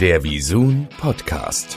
Der 0.00 0.22
Visun 0.22 0.86
Podcast. 1.00 1.76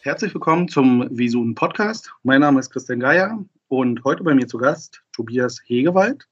Herzlich 0.00 0.34
willkommen 0.34 0.66
zum 0.66 1.06
Visun 1.16 1.54
Podcast. 1.54 2.12
Mein 2.24 2.40
Name 2.40 2.58
ist 2.58 2.70
Christian 2.70 2.98
Geier 2.98 3.38
und 3.68 4.02
heute 4.02 4.24
bei 4.24 4.34
mir 4.34 4.48
zu 4.48 4.58
Gast 4.58 5.00
Tobias 5.12 5.60
Hegewald, 5.66 6.26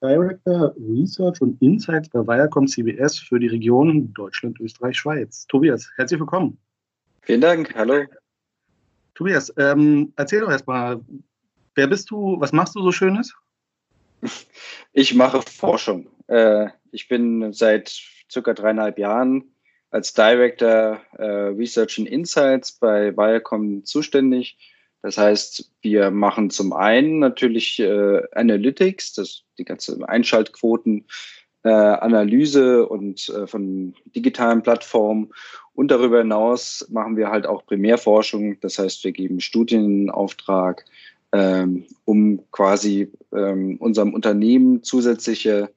Director 0.00 0.76
Research 0.76 1.40
und 1.40 1.60
Insights 1.60 2.08
bei 2.10 2.20
Viacom 2.20 2.68
CBS 2.68 3.18
für 3.18 3.40
die 3.40 3.48
Region 3.48 4.14
Deutschland, 4.14 4.60
Österreich, 4.60 4.96
Schweiz. 4.96 5.44
Tobias, 5.48 5.90
herzlich 5.96 6.20
willkommen. 6.20 6.56
Vielen 7.22 7.40
Dank, 7.40 7.74
hallo. 7.74 8.04
Tobias, 9.14 9.52
ähm, 9.56 10.12
erzähl 10.16 10.40
doch 10.40 10.50
erstmal, 10.50 11.00
wer 11.74 11.86
bist 11.86 12.10
du, 12.10 12.40
was 12.40 12.52
machst 12.52 12.74
du 12.74 12.82
so 12.82 12.92
Schönes? 12.92 13.34
Ich 14.96 15.12
mache 15.12 15.42
Forschung. 15.42 16.06
Äh, 16.28 16.68
ich 16.92 17.08
bin 17.08 17.52
seit 17.52 18.00
circa 18.30 18.54
dreieinhalb 18.54 18.96
Jahren 18.96 19.52
als 19.90 20.12
Director 20.12 21.00
äh, 21.18 21.24
Research 21.24 21.98
and 21.98 22.08
Insights 22.08 22.72
bei 22.72 23.16
Viacom 23.16 23.84
zuständig. 23.84 24.56
Das 25.02 25.18
heißt, 25.18 25.70
wir 25.82 26.10
machen 26.10 26.50
zum 26.50 26.72
einen 26.72 27.18
natürlich 27.18 27.78
äh, 27.78 28.22
Analytics, 28.32 29.14
das 29.14 29.42
die 29.58 29.64
ganze 29.64 29.98
Einschaltquoten, 30.08 31.06
äh, 31.62 31.68
Analyse 31.68 32.88
und 32.88 33.28
äh, 33.28 33.46
von 33.46 33.94
digitalen 34.16 34.62
Plattformen. 34.62 35.32
Und 35.74 35.90
darüber 35.90 36.18
hinaus 36.18 36.86
machen 36.90 37.16
wir 37.16 37.30
halt 37.30 37.46
auch 37.46 37.66
Primärforschung. 37.66 38.58
Das 38.60 38.78
heißt, 38.78 39.02
wir 39.04 39.12
geben 39.12 39.40
Studienauftrag, 39.40 40.84
ähm, 41.32 41.84
um 42.04 42.40
quasi 42.52 43.10
ähm, 43.32 43.76
unserem 43.78 44.14
Unternehmen 44.14 44.84
zusätzliche 44.84 45.70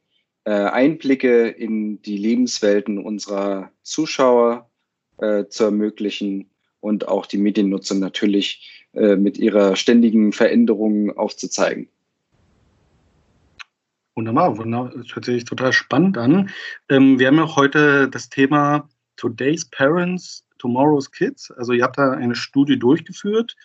äh, 0.43 0.51
Einblicke 0.51 1.47
in 1.47 2.01
die 2.03 2.17
Lebenswelten 2.17 3.03
unserer 3.03 3.71
Zuschauer 3.81 4.69
äh, 5.17 5.45
zu 5.49 5.65
ermöglichen 5.65 6.49
und 6.79 7.07
auch 7.07 7.25
die 7.25 7.39
Mediennutzung 7.39 7.99
natürlich 7.99 8.87
äh, 8.93 9.15
mit 9.15 9.37
ihrer 9.37 9.75
ständigen 9.75 10.31
Veränderung 10.31 11.17
aufzuzeigen. 11.17 11.89
Wunderbar, 14.15 14.57
wunderbar. 14.57 14.93
Das 14.95 15.15
hört 15.15 15.25
sich 15.25 15.43
total 15.45 15.73
spannend 15.73 16.17
an. 16.17 16.49
Ähm, 16.87 17.19
wir 17.19 17.27
haben 17.27 17.37
ja 17.37 17.55
heute 17.55 18.09
das 18.09 18.29
Thema 18.29 18.87
Today's 19.17 19.65
Parents, 19.65 20.45
Tomorrow's 20.57 21.11
Kids. 21.11 21.51
Also 21.51 21.73
ihr 21.73 21.83
habt 21.83 21.97
da 21.97 22.11
eine 22.11 22.35
Studie 22.35 22.79
durchgeführt. 22.79 23.55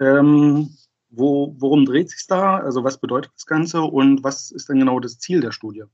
Ähm, 0.00 0.70
wo, 1.10 1.54
worum 1.58 1.84
dreht 1.84 2.10
sich 2.10 2.26
da? 2.26 2.58
Also 2.58 2.84
was 2.84 2.98
bedeutet 2.98 3.32
das 3.34 3.46
Ganze 3.46 3.82
und 3.82 4.22
was 4.22 4.50
ist 4.50 4.68
denn 4.68 4.78
genau 4.78 5.00
das 5.00 5.18
Ziel 5.18 5.40
der 5.40 5.52
Studie? 5.52 5.84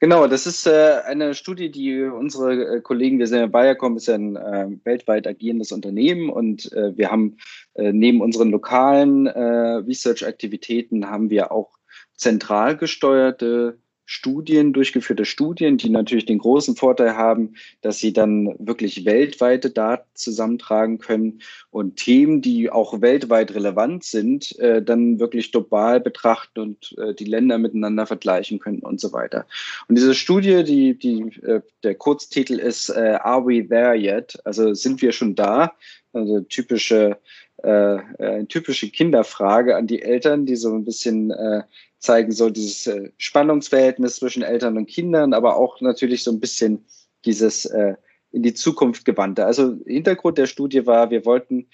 Genau, 0.00 0.28
das 0.28 0.46
ist 0.46 0.64
äh, 0.68 1.00
eine 1.06 1.34
Studie, 1.34 1.72
die 1.72 2.02
unsere 2.04 2.76
äh, 2.76 2.80
Kollegen, 2.80 3.18
wir 3.18 3.26
sind 3.26 3.40
ja 3.40 3.46
Bayercom, 3.48 3.96
ist 3.96 4.06
ja 4.06 4.14
ein 4.14 4.36
äh, 4.36 4.68
weltweit 4.84 5.26
agierendes 5.26 5.72
Unternehmen 5.72 6.30
und 6.30 6.72
äh, 6.72 6.96
wir 6.96 7.10
haben 7.10 7.36
äh, 7.74 7.92
neben 7.92 8.20
unseren 8.20 8.50
lokalen 8.50 9.26
äh, 9.26 9.40
Research-Aktivitäten 9.40 11.10
haben 11.10 11.30
wir 11.30 11.50
auch 11.50 11.78
zentral 12.14 12.76
gesteuerte 12.76 13.80
Studien, 14.10 14.72
durchgeführte 14.72 15.26
Studien, 15.26 15.76
die 15.76 15.90
natürlich 15.90 16.24
den 16.24 16.38
großen 16.38 16.76
Vorteil 16.76 17.14
haben, 17.14 17.56
dass 17.82 17.98
sie 17.98 18.14
dann 18.14 18.54
wirklich 18.58 19.04
weltweite 19.04 19.68
Daten 19.68 20.08
zusammentragen 20.14 20.98
können 20.98 21.42
und 21.70 21.96
Themen, 21.96 22.40
die 22.40 22.70
auch 22.70 23.02
weltweit 23.02 23.54
relevant 23.54 24.04
sind, 24.04 24.58
äh, 24.60 24.80
dann 24.80 25.20
wirklich 25.20 25.52
global 25.52 26.00
betrachten 26.00 26.58
und 26.58 26.96
äh, 26.96 27.12
die 27.12 27.26
Länder 27.26 27.58
miteinander 27.58 28.06
vergleichen 28.06 28.60
können 28.60 28.78
und 28.78 28.98
so 28.98 29.12
weiter. 29.12 29.44
Und 29.88 29.98
diese 29.98 30.14
Studie, 30.14 30.64
die, 30.64 30.98
die, 30.98 31.24
äh, 31.42 31.60
der 31.82 31.94
Kurztitel 31.94 32.58
ist 32.58 32.88
äh, 32.88 33.18
Are 33.20 33.46
we 33.46 33.68
there 33.68 33.94
yet? 33.94 34.38
Also 34.46 34.72
sind 34.72 35.02
wir 35.02 35.12
schon 35.12 35.34
da? 35.34 35.74
Also 36.14 36.40
typische 36.40 37.18
äh, 37.62 37.96
äh, 38.18 38.46
typische 38.46 38.88
Kinderfrage 38.88 39.74
an 39.74 39.88
die 39.88 40.00
Eltern, 40.00 40.46
die 40.46 40.54
so 40.54 40.72
ein 40.72 40.84
bisschen 40.84 41.32
äh, 41.32 41.64
zeigen 41.98 42.32
soll, 42.32 42.52
dieses 42.52 42.86
äh, 42.86 43.10
Spannungsverhältnis 43.16 44.16
zwischen 44.16 44.42
Eltern 44.42 44.76
und 44.76 44.86
Kindern, 44.86 45.32
aber 45.32 45.56
auch 45.56 45.80
natürlich 45.80 46.22
so 46.22 46.30
ein 46.30 46.40
bisschen 46.40 46.84
dieses 47.24 47.64
äh, 47.66 47.94
in 48.30 48.42
die 48.42 48.54
Zukunft 48.54 49.04
gewandte. 49.04 49.46
Also 49.46 49.78
Hintergrund 49.86 50.38
der 50.38 50.46
Studie 50.46 50.86
war, 50.86 51.10
wir 51.10 51.24
wollten 51.24 51.68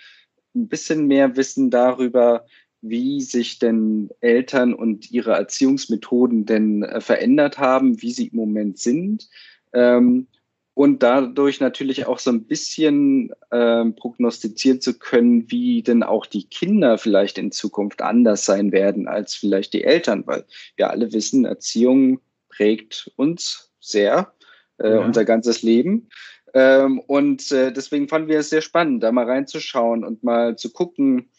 ein 0.54 0.68
bisschen 0.68 1.06
mehr 1.06 1.36
wissen 1.36 1.70
darüber, 1.70 2.46
wie 2.80 3.20
sich 3.22 3.58
denn 3.58 4.10
Eltern 4.20 4.74
und 4.74 5.10
ihre 5.10 5.32
Erziehungsmethoden 5.32 6.44
denn 6.44 6.82
äh, 6.82 7.00
verändert 7.00 7.58
haben, 7.58 8.00
wie 8.02 8.12
sie 8.12 8.28
im 8.28 8.36
Moment 8.36 8.78
sind. 8.78 9.28
Ähm, 9.72 10.26
und 10.74 11.04
dadurch 11.04 11.60
natürlich 11.60 12.06
auch 12.06 12.18
so 12.18 12.30
ein 12.30 12.44
bisschen 12.44 13.30
äh, 13.50 13.84
prognostizieren 13.84 14.80
zu 14.80 14.98
können, 14.98 15.50
wie 15.50 15.82
denn 15.82 16.02
auch 16.02 16.26
die 16.26 16.48
Kinder 16.48 16.98
vielleicht 16.98 17.38
in 17.38 17.52
Zukunft 17.52 18.02
anders 18.02 18.44
sein 18.44 18.72
werden 18.72 19.06
als 19.06 19.34
vielleicht 19.34 19.72
die 19.72 19.84
Eltern, 19.84 20.26
weil 20.26 20.44
wir 20.76 20.90
alle 20.90 21.12
wissen, 21.12 21.44
Erziehung 21.44 22.20
prägt 22.48 23.12
uns 23.16 23.72
sehr, 23.78 24.32
äh, 24.78 24.90
ja. 24.90 24.98
unser 24.98 25.24
ganzes 25.24 25.62
Leben. 25.62 26.08
Ähm, 26.54 27.00
und 27.00 27.50
äh, 27.52 27.72
deswegen 27.72 28.08
fanden 28.08 28.28
wir 28.28 28.40
es 28.40 28.50
sehr 28.50 28.62
spannend, 28.62 29.02
da 29.02 29.12
mal 29.12 29.26
reinzuschauen 29.26 30.04
und 30.04 30.24
mal 30.24 30.56
zu 30.56 30.72
gucken, 30.72 31.30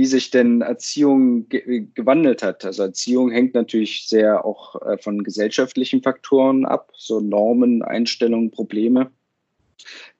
wie 0.00 0.06
sich 0.06 0.30
denn 0.30 0.62
Erziehung 0.62 1.46
ge 1.50 1.86
gewandelt 1.94 2.42
hat. 2.42 2.64
Also 2.64 2.84
Erziehung 2.84 3.30
hängt 3.30 3.52
natürlich 3.52 4.08
sehr 4.08 4.46
auch 4.46 4.80
äh, 4.80 4.96
von 4.96 5.22
gesellschaftlichen 5.22 6.02
Faktoren 6.02 6.64
ab, 6.64 6.90
so 6.96 7.20
Normen, 7.20 7.82
Einstellungen, 7.82 8.50
Probleme. 8.50 9.10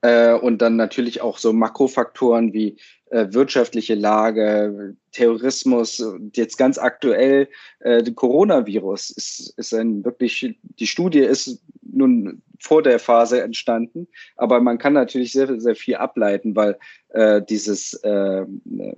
Äh, 0.02 0.34
und 0.34 0.60
dann 0.60 0.76
natürlich 0.76 1.22
auch 1.22 1.38
so 1.38 1.54
Makrofaktoren 1.54 2.52
wie 2.52 2.76
wirtschaftliche 3.10 3.94
Lage, 3.94 4.94
Terrorismus, 5.12 6.02
jetzt 6.34 6.56
ganz 6.56 6.78
aktuell 6.78 7.48
äh, 7.80 8.02
Coronavirus 8.12 9.10
ist, 9.10 9.54
ist 9.56 9.74
ein 9.74 10.04
wirklich, 10.04 10.58
die 10.62 10.86
Studie 10.86 11.20
ist 11.20 11.60
nun 11.82 12.42
vor 12.60 12.82
der 12.82 12.98
Phase 12.98 13.42
entstanden, 13.42 14.06
aber 14.36 14.60
man 14.60 14.78
kann 14.78 14.92
natürlich 14.92 15.32
sehr, 15.32 15.60
sehr 15.60 15.74
viel 15.74 15.96
ableiten, 15.96 16.54
weil 16.54 16.78
äh, 17.08 17.42
dieses, 17.42 17.94
äh, 18.04 18.46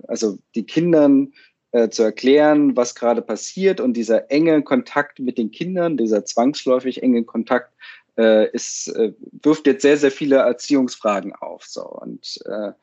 also 0.07 0.37
die 0.53 0.65
Kindern 0.65 1.33
äh, 1.71 1.89
zu 1.89 2.03
erklären, 2.03 2.75
was 2.75 2.93
gerade 2.93 3.21
passiert 3.21 3.79
und 3.81 3.93
dieser 3.93 4.29
enge 4.29 4.61
Kontakt 4.61 5.19
mit 5.19 5.37
den 5.37 5.49
Kindern, 5.49 5.97
dieser 5.97 6.23
zwangsläufig 6.23 7.01
enge 7.01 7.23
Kontakt, 7.23 7.73
äh, 8.17 8.49
ist, 8.51 8.89
äh, 8.89 9.13
wirft 9.41 9.65
jetzt 9.65 9.81
sehr, 9.81 9.97
sehr 9.97 10.11
viele 10.11 10.35
Erziehungsfragen 10.35 11.33
auf. 11.33 11.63
So. 11.65 11.83
Und 11.83 12.39
äh, 12.45 12.73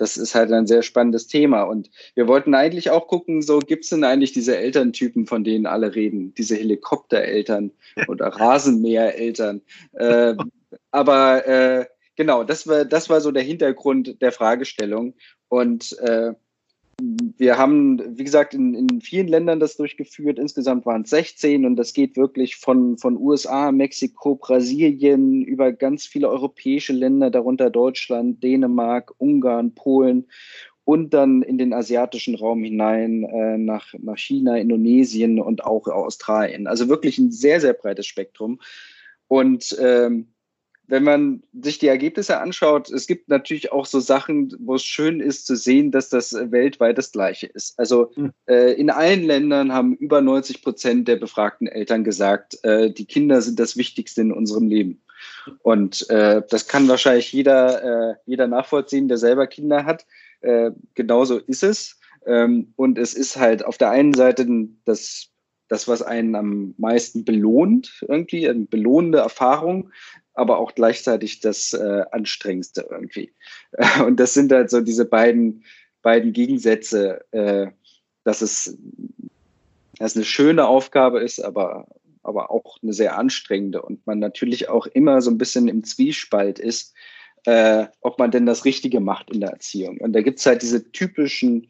das 0.00 0.16
ist 0.16 0.34
halt 0.34 0.50
ein 0.50 0.66
sehr 0.66 0.82
spannendes 0.82 1.26
Thema. 1.26 1.62
Und 1.62 1.90
wir 2.14 2.26
wollten 2.26 2.54
eigentlich 2.54 2.90
auch 2.90 3.06
gucken, 3.06 3.42
so 3.42 3.58
gibt 3.58 3.84
es 3.84 3.90
denn 3.90 4.02
eigentlich 4.02 4.32
diese 4.32 4.56
Elterntypen, 4.56 5.26
von 5.26 5.44
denen 5.44 5.66
alle 5.66 5.94
reden, 5.94 6.32
diese 6.34 6.56
Helikoptereltern 6.56 7.72
oder 8.08 8.28
Rasenmähereltern. 8.28 9.60
Äh, 9.92 10.34
aber 10.90 11.46
äh, 11.46 11.86
genau, 12.16 12.44
das 12.44 12.66
war, 12.66 12.86
das 12.86 13.10
war 13.10 13.20
so 13.20 13.30
der 13.30 13.42
Hintergrund 13.42 14.22
der 14.22 14.32
Fragestellung. 14.32 15.14
Und 15.48 15.98
äh, 15.98 16.32
wir 17.00 17.58
haben, 17.58 18.18
wie 18.18 18.24
gesagt, 18.24 18.54
in, 18.54 18.74
in 18.74 19.00
vielen 19.00 19.28
Ländern 19.28 19.60
das 19.60 19.76
durchgeführt. 19.76 20.38
Insgesamt 20.38 20.86
waren 20.86 21.02
es 21.02 21.10
16 21.10 21.64
und 21.64 21.76
das 21.76 21.92
geht 21.92 22.16
wirklich 22.16 22.56
von, 22.56 22.98
von 22.98 23.16
USA, 23.16 23.72
Mexiko, 23.72 24.36
Brasilien 24.36 25.42
über 25.44 25.72
ganz 25.72 26.06
viele 26.06 26.28
europäische 26.28 26.92
Länder, 26.92 27.30
darunter 27.30 27.70
Deutschland, 27.70 28.42
Dänemark, 28.42 29.12
Ungarn, 29.18 29.74
Polen 29.74 30.26
und 30.84 31.14
dann 31.14 31.42
in 31.42 31.58
den 31.58 31.72
asiatischen 31.72 32.34
Raum 32.34 32.64
hinein 32.64 33.24
äh, 33.24 33.58
nach, 33.58 33.94
nach 33.98 34.18
China, 34.18 34.56
Indonesien 34.56 35.40
und 35.40 35.64
auch 35.64 35.86
Australien. 35.86 36.66
Also 36.66 36.88
wirklich 36.88 37.18
ein 37.18 37.30
sehr, 37.30 37.60
sehr 37.60 37.74
breites 37.74 38.06
Spektrum. 38.06 38.60
Und 39.28 39.76
ähm, 39.80 40.32
wenn 40.90 41.04
man 41.04 41.42
sich 41.62 41.78
die 41.78 41.86
Ergebnisse 41.86 42.40
anschaut, 42.40 42.90
es 42.90 43.06
gibt 43.06 43.28
natürlich 43.28 43.72
auch 43.72 43.86
so 43.86 44.00
Sachen, 44.00 44.54
wo 44.58 44.74
es 44.74 44.82
schön 44.82 45.20
ist 45.20 45.46
zu 45.46 45.54
sehen, 45.54 45.90
dass 45.92 46.08
das 46.08 46.34
weltweit 46.34 46.98
das 46.98 47.12
Gleiche 47.12 47.46
ist. 47.46 47.78
Also 47.78 48.10
mhm. 48.16 48.32
äh, 48.46 48.72
in 48.72 48.90
allen 48.90 49.22
Ländern 49.22 49.72
haben 49.72 49.94
über 49.94 50.20
90 50.20 50.62
Prozent 50.62 51.08
der 51.08 51.16
befragten 51.16 51.68
Eltern 51.68 52.02
gesagt, 52.02 52.58
äh, 52.64 52.90
die 52.90 53.06
Kinder 53.06 53.40
sind 53.40 53.60
das 53.60 53.76
Wichtigste 53.76 54.20
in 54.20 54.32
unserem 54.32 54.68
Leben. 54.68 55.00
Und 55.62 56.08
äh, 56.10 56.42
das 56.48 56.66
kann 56.66 56.88
wahrscheinlich 56.88 57.32
jeder, 57.32 58.10
äh, 58.10 58.14
jeder 58.26 58.48
nachvollziehen, 58.48 59.08
der 59.08 59.18
selber 59.18 59.46
Kinder 59.46 59.84
hat. 59.84 60.06
Äh, 60.40 60.72
genauso 60.94 61.38
ist 61.38 61.62
es. 61.62 62.00
Ähm, 62.26 62.72
und 62.76 62.98
es 62.98 63.14
ist 63.14 63.36
halt 63.36 63.64
auf 63.64 63.78
der 63.78 63.90
einen 63.90 64.14
Seite 64.14 64.46
das 64.84 65.30
das, 65.70 65.88
was 65.88 66.02
einen 66.02 66.34
am 66.34 66.74
meisten 66.76 67.24
belohnt, 67.24 68.04
irgendwie, 68.06 68.46
eine 68.48 68.66
belohnende 68.66 69.18
Erfahrung 69.18 69.90
aber 70.32 70.58
auch 70.58 70.74
gleichzeitig 70.74 71.40
das 71.40 71.74
äh, 71.74 72.04
Anstrengendste 72.12 72.86
irgendwie. 72.88 73.32
Und 74.06 74.18
das 74.18 74.32
sind 74.32 74.52
halt 74.52 74.70
so 74.70 74.80
diese 74.80 75.04
beiden 75.04 75.64
beiden 76.02 76.32
Gegensätze, 76.32 77.24
äh, 77.32 77.68
dass 78.24 78.42
es 78.42 78.76
dass 79.98 80.16
eine 80.16 80.24
schöne 80.24 80.66
Aufgabe 80.66 81.20
ist, 81.20 81.40
aber, 81.40 81.86
aber 82.22 82.50
auch 82.50 82.78
eine 82.82 82.94
sehr 82.94 83.18
anstrengende 83.18 83.82
und 83.82 84.06
man 84.06 84.18
natürlich 84.18 84.70
auch 84.70 84.86
immer 84.86 85.20
so 85.20 85.30
ein 85.30 85.36
bisschen 85.36 85.68
im 85.68 85.84
Zwiespalt 85.84 86.58
ist, 86.58 86.94
äh, 87.44 87.86
ob 88.00 88.18
man 88.18 88.30
denn 88.30 88.46
das 88.46 88.64
Richtige 88.64 89.00
macht 89.00 89.30
in 89.30 89.40
der 89.40 89.50
Erziehung. 89.50 89.98
Und 89.98 90.14
da 90.14 90.22
gibt 90.22 90.38
es 90.38 90.46
halt 90.46 90.62
diese 90.62 90.90
typischen, 90.90 91.68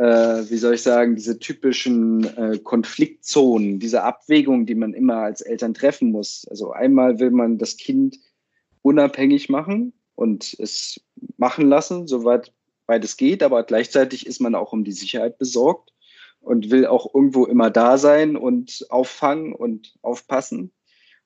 äh, 0.00 0.48
wie 0.48 0.56
soll 0.56 0.74
ich 0.74 0.82
sagen, 0.82 1.14
diese 1.14 1.38
typischen 1.38 2.24
äh, 2.24 2.58
Konfliktzonen, 2.58 3.80
diese 3.80 4.02
Abwägungen, 4.02 4.64
die 4.64 4.74
man 4.74 4.94
immer 4.94 5.16
als 5.16 5.42
Eltern 5.42 5.74
treffen 5.74 6.10
muss. 6.10 6.46
Also 6.48 6.72
einmal 6.72 7.20
will 7.20 7.30
man 7.30 7.58
das 7.58 7.76
Kind 7.76 8.18
unabhängig 8.80 9.50
machen 9.50 9.92
und 10.14 10.56
es 10.58 11.02
machen 11.36 11.68
lassen, 11.68 12.06
soweit 12.06 12.50
weit 12.86 13.04
es 13.04 13.18
geht, 13.18 13.42
aber 13.42 13.62
gleichzeitig 13.62 14.26
ist 14.26 14.40
man 14.40 14.54
auch 14.54 14.72
um 14.72 14.84
die 14.84 14.92
Sicherheit 14.92 15.36
besorgt 15.36 15.92
und 16.40 16.70
will 16.70 16.86
auch 16.86 17.14
irgendwo 17.14 17.44
immer 17.44 17.68
da 17.68 17.98
sein 17.98 18.38
und 18.38 18.86
auffangen 18.88 19.52
und 19.52 19.98
aufpassen. 20.00 20.72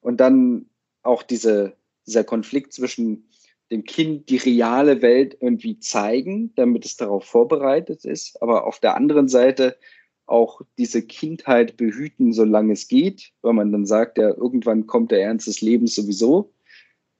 Und 0.00 0.18
dann 0.18 0.66
auch 1.04 1.22
diese, 1.22 1.76
dieser 2.08 2.24
Konflikt 2.24 2.72
zwischen 2.72 3.28
dem 3.70 3.84
Kind 3.84 4.28
die 4.28 4.36
reale 4.36 5.02
Welt 5.02 5.36
irgendwie 5.40 5.78
zeigen, 5.78 6.54
damit 6.54 6.84
es 6.84 6.96
darauf 6.96 7.24
vorbereitet 7.24 8.04
ist, 8.04 8.40
aber 8.42 8.66
auf 8.66 8.78
der 8.78 8.96
anderen 8.96 9.28
Seite 9.28 9.76
auch 10.26 10.62
diese 10.78 11.02
Kindheit 11.02 11.76
behüten, 11.76 12.32
solange 12.32 12.72
es 12.72 12.88
geht, 12.88 13.32
weil 13.42 13.52
man 13.52 13.72
dann 13.72 13.86
sagt, 13.86 14.18
ja, 14.18 14.28
irgendwann 14.28 14.86
kommt 14.86 15.10
der 15.10 15.22
Ernst 15.22 15.46
des 15.46 15.60
Lebens 15.60 15.94
sowieso. 15.94 16.52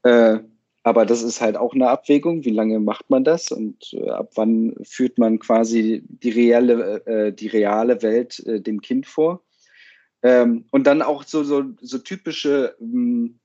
Äh, 0.03 0.39
aber 0.83 1.07
das 1.07 1.23
ist 1.23 1.41
halt 1.41 1.57
auch 1.57 1.75
eine 1.75 1.89
Abwägung, 1.89 2.45
wie 2.45 2.51
lange 2.51 2.79
macht 2.79 3.09
man 3.09 3.25
das 3.25 3.51
und 3.51 3.95
äh, 3.95 4.11
ab 4.11 4.33
wann 4.35 4.75
führt 4.83 5.19
man 5.19 5.39
quasi 5.39 6.05
die 6.07 6.31
reale, 6.31 7.07
äh, 7.07 7.33
die 7.33 7.47
reale 7.47 8.03
Welt 8.03 8.39
äh, 8.47 8.61
dem 8.61 8.83
Kind 8.83 9.07
vor. 9.07 9.43
Ähm, 10.23 10.67
und 10.71 10.87
dann 10.87 11.03
auch 11.03 11.23
so, 11.23 11.43
so, 11.43 11.65
so 11.81 11.99
typische 11.99 12.77
ähm, 12.81 13.41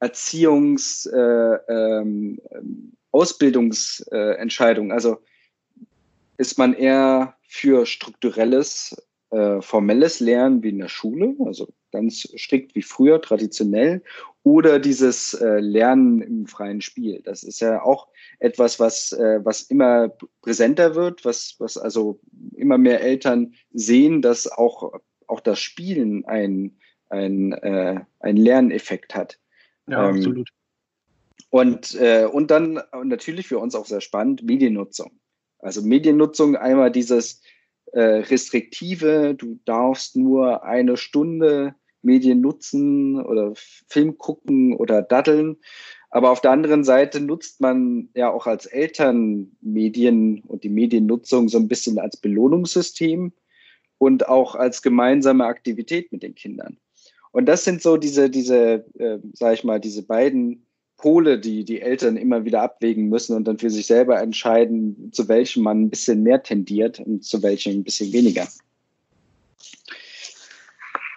Erziehungs-, 0.00 1.06
äh, 1.06 1.58
ähm, 1.68 2.40
Ausbildungsentscheidungen. 3.10 4.92
also 4.92 5.18
ist 6.36 6.56
man 6.56 6.72
eher 6.72 7.34
für 7.42 7.84
strukturelles, 7.84 8.96
äh, 9.30 9.60
formelles 9.60 10.20
Lernen 10.20 10.62
wie 10.62 10.68
in 10.70 10.78
der 10.78 10.88
Schule, 10.88 11.34
also 11.44 11.68
ganz 11.90 12.28
strikt 12.36 12.74
wie 12.74 12.82
früher, 12.82 13.20
traditionell, 13.20 14.02
oder 14.42 14.78
dieses 14.78 15.34
äh, 15.34 15.58
Lernen 15.58 16.22
im 16.22 16.46
freien 16.46 16.80
Spiel. 16.80 17.20
Das 17.24 17.42
ist 17.42 17.60
ja 17.60 17.82
auch 17.82 18.08
etwas, 18.38 18.78
was, 18.78 19.12
äh, 19.12 19.40
was 19.44 19.62
immer 19.62 20.10
präsenter 20.42 20.94
wird, 20.94 21.24
was, 21.24 21.56
was 21.58 21.76
also 21.76 22.20
immer 22.54 22.78
mehr 22.78 23.00
Eltern 23.00 23.54
sehen, 23.72 24.22
dass 24.22 24.50
auch, 24.50 25.00
auch 25.26 25.40
das 25.40 25.58
Spielen 25.58 26.24
ein, 26.26 26.78
ein, 27.08 27.52
äh, 27.52 28.00
ein 28.20 28.36
Lerneffekt 28.36 29.14
hat. 29.14 29.38
Ja, 29.88 30.08
ähm, 30.08 30.16
absolut. 30.16 30.50
Und, 31.50 31.94
äh, 31.94 32.26
und 32.26 32.50
dann 32.50 32.80
natürlich 33.04 33.48
für 33.48 33.58
uns 33.58 33.74
auch 33.74 33.86
sehr 33.86 34.00
spannend, 34.00 34.42
Mediennutzung. 34.42 35.18
Also 35.58 35.82
Mediennutzung, 35.82 36.56
einmal 36.56 36.92
dieses 36.92 37.40
äh, 37.92 38.00
restriktive, 38.00 39.34
du 39.34 39.58
darfst 39.64 40.16
nur 40.16 40.64
eine 40.64 40.96
Stunde 40.96 41.74
Medien 42.02 42.40
nutzen 42.40 43.20
oder 43.20 43.52
Film 43.54 44.18
gucken 44.18 44.74
oder 44.74 45.02
daddeln. 45.02 45.56
Aber 46.10 46.30
auf 46.30 46.40
der 46.40 46.52
anderen 46.52 46.84
Seite 46.84 47.20
nutzt 47.20 47.60
man 47.60 48.08
ja 48.14 48.30
auch 48.30 48.46
als 48.46 48.66
Eltern 48.66 49.56
Medien 49.60 50.42
und 50.46 50.64
die 50.64 50.70
Mediennutzung 50.70 51.48
so 51.48 51.58
ein 51.58 51.68
bisschen 51.68 51.98
als 51.98 52.16
Belohnungssystem 52.16 53.32
und 53.98 54.28
auch 54.28 54.54
als 54.54 54.80
gemeinsame 54.82 55.44
Aktivität 55.44 56.12
mit 56.12 56.22
den 56.22 56.34
Kindern. 56.34 56.78
Und 57.32 57.46
das 57.46 57.64
sind 57.64 57.82
so 57.82 57.96
diese, 57.96 58.30
diese, 58.30 58.84
äh, 58.98 59.18
sag 59.34 59.54
ich 59.54 59.64
mal, 59.64 59.80
diese 59.80 60.02
beiden 60.02 60.66
Pole, 60.98 61.38
die 61.38 61.64
die 61.64 61.80
Eltern 61.80 62.16
immer 62.16 62.44
wieder 62.44 62.62
abwägen 62.62 63.08
müssen 63.08 63.36
und 63.36 63.44
dann 63.46 63.58
für 63.58 63.70
sich 63.70 63.86
selber 63.86 64.20
entscheiden, 64.20 65.10
zu 65.12 65.28
welchem 65.28 65.62
man 65.62 65.82
ein 65.82 65.90
bisschen 65.90 66.22
mehr 66.22 66.42
tendiert 66.42 67.00
und 67.00 67.24
zu 67.24 67.42
welchem 67.42 67.80
ein 67.80 67.84
bisschen 67.84 68.12
weniger. 68.12 68.46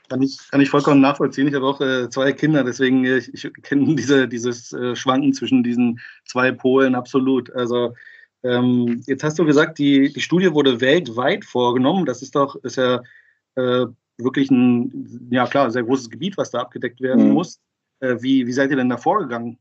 Kann 0.07 0.21
ich, 0.21 0.37
kann 0.51 0.61
ich 0.61 0.69
vollkommen 0.69 1.01
nachvollziehen. 1.01 1.47
Ich 1.47 1.55
habe 1.55 1.65
auch 1.65 1.81
äh, 1.81 2.09
zwei 2.09 2.31
Kinder, 2.33 2.63
deswegen 2.63 3.05
äh, 3.05 3.17
ich, 3.17 3.43
ich 3.43 3.53
kenne 3.63 3.95
diese, 3.95 4.27
dieses 4.27 4.71
äh, 4.73 4.95
Schwanken 4.95 5.33
zwischen 5.33 5.63
diesen 5.63 5.99
zwei 6.25 6.51
Polen 6.51 6.93
absolut. 6.93 7.51
Also 7.53 7.95
ähm, 8.43 9.01
jetzt 9.07 9.23
hast 9.23 9.39
du 9.39 9.45
gesagt, 9.45 9.79
die, 9.79 10.13
die 10.13 10.21
Studie 10.21 10.53
wurde 10.53 10.81
weltweit 10.81 11.45
vorgenommen. 11.45 12.05
Das 12.05 12.21
ist 12.21 12.35
doch 12.35 12.55
ist 12.63 12.77
ja 12.77 13.01
äh, 13.55 13.85
wirklich 14.17 14.51
ein, 14.51 15.27
ja 15.31 15.47
klar, 15.47 15.71
sehr 15.71 15.83
großes 15.83 16.09
Gebiet, 16.09 16.37
was 16.37 16.51
da 16.51 16.59
abgedeckt 16.59 17.01
werden 17.01 17.27
mhm. 17.27 17.33
muss. 17.33 17.59
Äh, 17.99 18.17
wie, 18.21 18.47
wie 18.47 18.53
seid 18.53 18.71
ihr 18.71 18.77
denn 18.77 18.89
da 18.89 18.97
vorgegangen? 18.97 19.57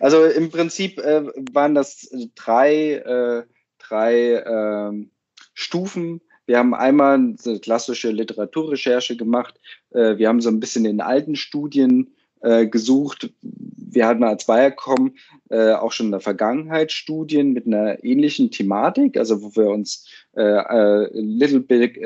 Also 0.00 0.24
im 0.24 0.50
Prinzip 0.50 0.98
äh, 0.98 1.24
waren 1.52 1.74
das 1.74 2.10
drei, 2.34 3.44
drei 3.78 4.42
ähm, 4.44 5.10
Stufen 5.54 6.20
wir 6.46 6.58
haben 6.58 6.74
einmal 6.74 7.14
eine 7.14 7.60
klassische 7.60 8.10
Literaturrecherche 8.10 9.16
gemacht. 9.16 9.54
Äh, 9.90 10.18
wir 10.18 10.28
haben 10.28 10.40
so 10.40 10.48
ein 10.48 10.60
bisschen 10.60 10.84
in 10.84 11.00
alten 11.00 11.36
Studien 11.36 12.12
äh, 12.40 12.66
gesucht. 12.66 13.32
Wir 13.40 14.06
hatten 14.06 14.24
als 14.24 14.48
Viacom 14.48 15.14
äh, 15.50 15.72
auch 15.72 15.92
schon 15.92 16.06
in 16.06 16.12
der 16.12 16.20
Vergangenheit 16.20 16.90
Studien 16.90 17.52
mit 17.52 17.66
einer 17.66 18.02
ähnlichen 18.02 18.50
Thematik, 18.50 19.16
also 19.16 19.42
wo 19.42 19.54
wir 19.54 19.70
uns 19.70 20.08
Little 20.34 21.60
Big, 21.60 22.00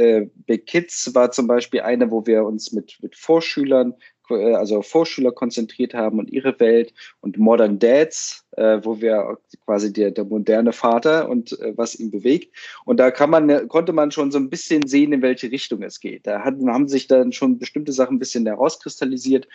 Big 0.46 0.66
Kids 0.66 1.14
war 1.14 1.30
zum 1.30 1.46
Beispiel 1.46 1.82
eine, 1.82 2.10
wo 2.10 2.26
wir 2.26 2.44
uns 2.44 2.72
mit, 2.72 2.98
mit 3.00 3.14
Vorschülern 3.14 3.94
äh, 4.30 4.54
also 4.54 4.82
Vorschüler 4.82 5.32
konzentriert 5.32 5.94
haben 5.94 6.18
und 6.18 6.30
ihre 6.30 6.58
Welt 6.60 6.92
und 7.20 7.38
Modern 7.38 7.78
Dads, 7.78 8.44
äh, 8.52 8.80
wo 8.82 9.00
wir 9.00 9.38
quasi 9.64 9.92
der, 9.92 10.10
der 10.10 10.24
moderne 10.24 10.72
Vater 10.72 11.28
und 11.28 11.58
äh, 11.60 11.76
was 11.76 11.98
ihn 11.98 12.10
bewegt. 12.10 12.54
Und 12.84 12.98
da 12.98 13.10
kann 13.10 13.30
man, 13.30 13.68
konnte 13.68 13.92
man 13.92 14.10
schon 14.10 14.30
so 14.30 14.38
ein 14.38 14.50
bisschen 14.50 14.86
sehen, 14.86 15.12
in 15.12 15.22
welche 15.22 15.50
Richtung 15.50 15.82
es 15.82 16.00
geht. 16.00 16.26
Da 16.26 16.42
hatten, 16.42 16.70
haben 16.70 16.88
sich 16.88 17.06
dann 17.06 17.32
schon 17.32 17.58
bestimmte 17.58 17.92
Sachen 17.92 18.16
ein 18.16 18.20
bisschen 18.20 18.46
herauskristallisiert. 18.46 19.48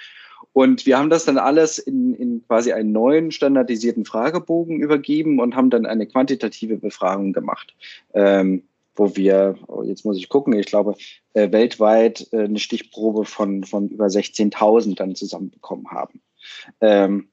Und 0.54 0.86
wir 0.86 0.98
haben 0.98 1.10
das 1.10 1.26
dann 1.26 1.38
alles 1.38 1.80
in 1.80 2.11
quasi 2.52 2.74
einen 2.74 2.92
neuen 2.92 3.32
standardisierten 3.32 4.04
Fragebogen 4.04 4.82
übergeben 4.82 5.40
und 5.40 5.56
haben 5.56 5.70
dann 5.70 5.86
eine 5.86 6.06
quantitative 6.06 6.76
Befragung 6.76 7.32
gemacht. 7.32 7.74
Ähm, 8.14 8.64
wo 8.94 9.16
wir, 9.16 9.56
oh, 9.68 9.84
jetzt 9.84 10.04
muss 10.04 10.18
ich 10.18 10.28
gucken, 10.28 10.52
ich 10.52 10.66
glaube, 10.66 10.96
äh, 11.34 11.50
weltweit 11.54 12.28
äh, 12.34 12.40
eine 12.40 12.60
Stichprobe 12.60 13.24
von, 13.24 13.64
von 13.64 13.88
über 13.88 14.08
16.000 14.08 14.98
dann 14.98 15.16
zusammenbekommen 15.16 15.92
haben. 15.92 16.22
Ähm, 16.82 17.30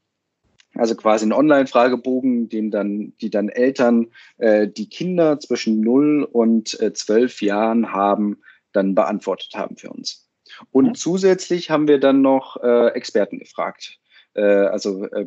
also 0.77 0.95
quasi 0.95 1.27
ein 1.27 1.33
Online-Fragebogen, 1.33 2.49
den 2.49 2.71
dann, 2.71 3.13
die 3.21 3.31
dann 3.31 3.49
Eltern, 3.49 4.13
äh, 4.37 4.69
die 4.69 4.89
Kinder 4.89 5.41
zwischen 5.41 5.81
0 5.81 6.29
und 6.31 6.81
äh, 6.81 6.93
12 6.93 7.43
Jahren 7.43 7.93
haben, 7.93 8.39
dann 8.71 8.95
beantwortet 8.95 9.51
haben 9.57 9.77
für 9.77 9.91
uns. 9.91 10.29
Und 10.71 10.87
mhm. 10.87 10.95
zusätzlich 10.95 11.71
haben 11.71 11.89
wir 11.89 11.99
dann 11.99 12.23
noch 12.23 12.63
äh, 12.63 12.91
Experten 12.91 13.41
gefragt. 13.41 13.99
Äh, 14.39 14.69
also 14.69 15.05
äh, 15.07 15.27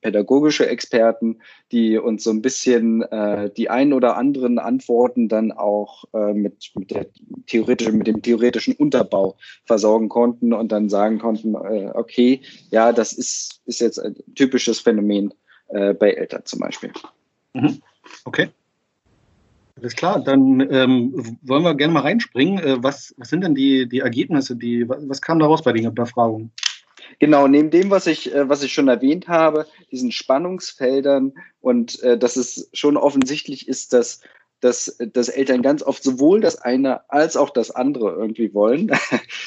pädagogische 0.00 0.66
Experten, 0.66 1.40
die 1.72 1.98
uns 1.98 2.24
so 2.24 2.30
ein 2.30 2.40
bisschen 2.40 3.02
äh, 3.02 3.50
die 3.54 3.68
ein 3.68 3.92
oder 3.92 4.16
anderen 4.16 4.58
Antworten 4.58 5.28
dann 5.28 5.52
auch 5.52 6.04
mit, 6.12 6.70
mit, 6.74 6.90
der 6.90 7.06
theoretischen, 7.46 7.98
mit 7.98 8.06
dem 8.06 8.22
theoretischen 8.22 8.74
Unterbau 8.74 9.36
versorgen 9.64 10.08
konnten 10.08 10.52
und 10.52 10.72
dann 10.72 10.88
sagen 10.88 11.18
konnten, 11.18 11.54
okay, 11.56 12.40
ja, 12.70 12.92
das 12.92 13.12
ist, 13.12 13.60
ist 13.66 13.80
jetzt 13.80 13.98
ein 13.98 14.16
typisches 14.34 14.80
Phänomen 14.80 15.34
bei 15.68 16.12
Eltern 16.12 16.42
zum 16.44 16.60
Beispiel. 16.60 16.92
Mhm. 17.54 17.82
Okay. 18.24 18.48
Alles 19.76 19.94
klar, 19.94 20.22
dann 20.22 20.60
ähm, 20.70 21.38
wollen 21.42 21.64
wir 21.64 21.74
gerne 21.74 21.92
mal 21.92 22.00
reinspringen. 22.00 22.82
Was, 22.82 23.14
was 23.18 23.28
sind 23.28 23.42
denn 23.42 23.54
die, 23.54 23.88
die 23.88 24.00
Ergebnisse? 24.00 24.56
Die, 24.56 24.88
was, 24.88 25.08
was 25.08 25.20
kam 25.20 25.38
daraus 25.38 25.62
bei 25.62 25.72
den 25.72 25.92
Befragungen? 25.94 26.52
Genau, 27.18 27.48
neben 27.48 27.70
dem, 27.70 27.90
was 27.90 28.06
ich, 28.06 28.34
äh, 28.34 28.48
was 28.48 28.62
ich 28.62 28.72
schon 28.72 28.88
erwähnt 28.88 29.28
habe, 29.28 29.66
diesen 29.90 30.12
Spannungsfeldern 30.12 31.32
und 31.60 32.00
äh, 32.02 32.18
dass 32.18 32.36
es 32.36 32.68
schon 32.72 32.96
offensichtlich 32.96 33.68
ist, 33.68 33.92
dass, 33.92 34.20
dass, 34.60 34.98
dass 35.12 35.28
Eltern 35.28 35.62
ganz 35.62 35.82
oft 35.82 36.02
sowohl 36.02 36.40
das 36.40 36.56
eine 36.56 37.08
als 37.10 37.36
auch 37.36 37.50
das 37.50 37.70
andere 37.70 38.12
irgendwie 38.12 38.52
wollen. 38.52 38.90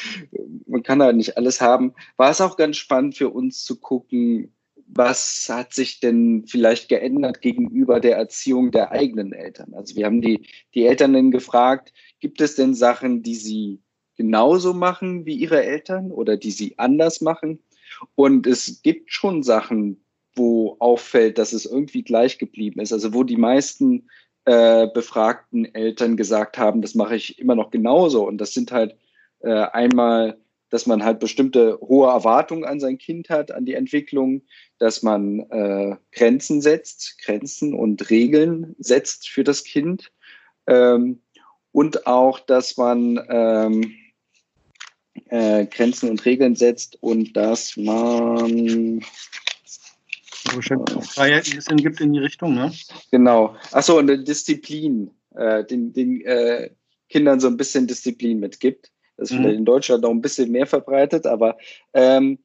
Man 0.66 0.84
kann 0.84 1.02
halt 1.02 1.18
nicht 1.18 1.38
alles 1.38 1.62
haben. 1.62 1.94
War 2.18 2.32
es 2.32 2.42
auch 2.42 2.58
ganz 2.58 2.78
spannend 2.78 3.16
für 3.16 3.30
uns 3.30 3.64
zu 3.64 3.80
gucken, 3.80 4.54
was 4.92 5.48
hat 5.50 5.74
sich 5.74 6.00
denn 6.00 6.46
vielleicht 6.48 6.90
geändert 6.90 7.42
gegenüber 7.42 8.00
der 8.00 8.18
Erziehung 8.18 8.72
der 8.72 8.92
eigenen 8.92 9.34
Eltern? 9.34 9.74
Also 9.76 9.96
wir 9.96 10.06
haben 10.06 10.22
die, 10.22 10.48
die 10.74 10.86
Eltern 10.86 11.14
dann 11.14 11.30
gefragt, 11.30 11.94
gibt 12.20 12.42
es 12.42 12.56
denn 12.56 12.74
Sachen, 12.74 13.22
die 13.22 13.36
sie 13.36 13.82
genauso 14.20 14.74
machen 14.74 15.26
wie 15.26 15.36
ihre 15.36 15.64
Eltern 15.64 16.12
oder 16.12 16.36
die 16.36 16.52
sie 16.52 16.78
anders 16.78 17.22
machen. 17.22 17.64
Und 18.16 18.48
es 18.48 18.82
gibt 18.82 19.14
schon 19.14 19.44
Sachen, 19.44 20.04
wo 20.36 20.76
auffällt, 20.80 21.38
dass 21.38 21.54
es 21.54 21.66
irgendwie 21.66 22.04
gleich 22.04 22.38
geblieben 22.38 22.82
ist. 22.82 22.92
Also 22.92 23.14
wo 23.14 23.24
die 23.24 23.38
meisten 23.38 24.10
äh, 24.44 24.88
befragten 24.94 25.74
Eltern 25.74 26.18
gesagt 26.18 26.58
haben, 26.58 26.82
das 26.82 26.96
mache 26.96 27.16
ich 27.16 27.40
immer 27.40 27.56
noch 27.56 27.72
genauso. 27.72 28.28
Und 28.28 28.40
das 28.40 28.54
sind 28.54 28.74
halt 28.74 28.98
äh, 29.40 29.54
einmal, 29.54 30.38
dass 30.70 30.86
man 30.86 31.06
halt 31.06 31.22
bestimmte 31.22 31.80
hohe 31.80 32.10
Erwartungen 32.10 32.66
an 32.66 32.82
sein 32.82 32.98
Kind 32.98 33.30
hat, 33.30 33.52
an 33.52 33.64
die 33.64 33.76
Entwicklung, 33.76 34.42
dass 34.80 35.02
man 35.02 35.40
äh, 35.50 35.96
Grenzen 36.12 36.60
setzt, 36.60 37.18
Grenzen 37.24 37.74
und 37.74 38.10
Regeln 38.10 38.76
setzt 38.80 39.30
für 39.30 39.46
das 39.46 39.64
Kind. 39.64 40.12
Ähm, 40.68 41.22
und 41.72 42.08
auch, 42.08 42.40
dass 42.40 42.78
man 42.78 43.26
ähm, 43.30 43.96
äh, 45.30 45.66
Grenzen 45.66 46.10
und 46.10 46.26
Regeln 46.26 46.56
setzt 46.56 46.98
und 47.02 47.36
dass 47.36 47.78
man 47.78 49.02
Freiheiten 51.12 51.78
gibt 51.78 52.02
in 52.02 52.14
die 52.14 52.20
Richtung, 52.20 52.56
ne? 52.56 52.72
Genau. 53.12 53.56
Achso, 53.72 53.98
und 53.98 54.10
eine 54.10 54.24
Disziplin, 54.24 55.12
äh, 55.36 55.64
den, 55.64 55.94
den 55.94 56.22
äh, 56.22 56.72
Kindern 57.10 57.40
so 57.40 57.48
ein 57.48 57.58
bisschen 57.58 57.88
Disziplin 57.88 58.40
mitgibt. 58.40 58.92
Das 59.18 59.30
ist 59.30 59.36
mhm. 59.36 59.42
vielleicht 59.42 59.60
in 59.60 59.66
Deutschland 59.66 60.04
noch 60.04 60.12
ein 60.12 60.22
bisschen 60.22 60.52
mehr 60.52 60.66
verbreitet, 60.66 61.28
aber 61.28 61.58
ähm, 61.94 62.40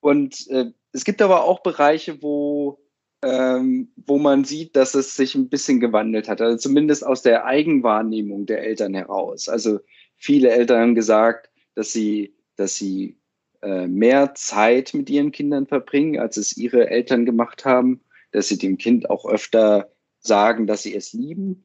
und 0.00 0.48
äh, 0.48 0.66
es 0.92 1.04
gibt 1.04 1.20
aber 1.22 1.44
auch 1.44 1.62
Bereiche, 1.62 2.22
wo, 2.22 2.80
ähm, 3.22 3.92
wo 3.96 4.18
man 4.18 4.44
sieht, 4.44 4.76
dass 4.76 4.94
es 4.94 5.14
sich 5.14 5.34
ein 5.34 5.48
bisschen 5.48 5.80
gewandelt 5.80 6.28
hat. 6.28 6.40
Also 6.40 6.56
zumindest 6.56 7.04
aus 7.06 7.22
der 7.22 7.44
Eigenwahrnehmung 7.44 8.46
der 8.46 8.62
Eltern 8.62 8.94
heraus. 8.94 9.48
Also 9.48 9.80
viele 10.16 10.50
Eltern 10.50 10.80
haben 10.80 10.94
gesagt, 10.94 11.49
dass 11.74 11.92
sie, 11.92 12.34
dass 12.56 12.76
sie 12.76 13.18
äh, 13.62 13.86
mehr 13.86 14.34
Zeit 14.34 14.94
mit 14.94 15.10
ihren 15.10 15.32
Kindern 15.32 15.66
verbringen, 15.66 16.18
als 16.18 16.36
es 16.36 16.56
ihre 16.56 16.88
Eltern 16.88 17.26
gemacht 17.26 17.64
haben, 17.64 18.00
dass 18.32 18.48
sie 18.48 18.58
dem 18.58 18.78
Kind 18.78 19.10
auch 19.10 19.26
öfter 19.26 19.90
sagen, 20.20 20.66
dass 20.66 20.82
sie 20.82 20.94
es 20.94 21.12
lieben. 21.12 21.64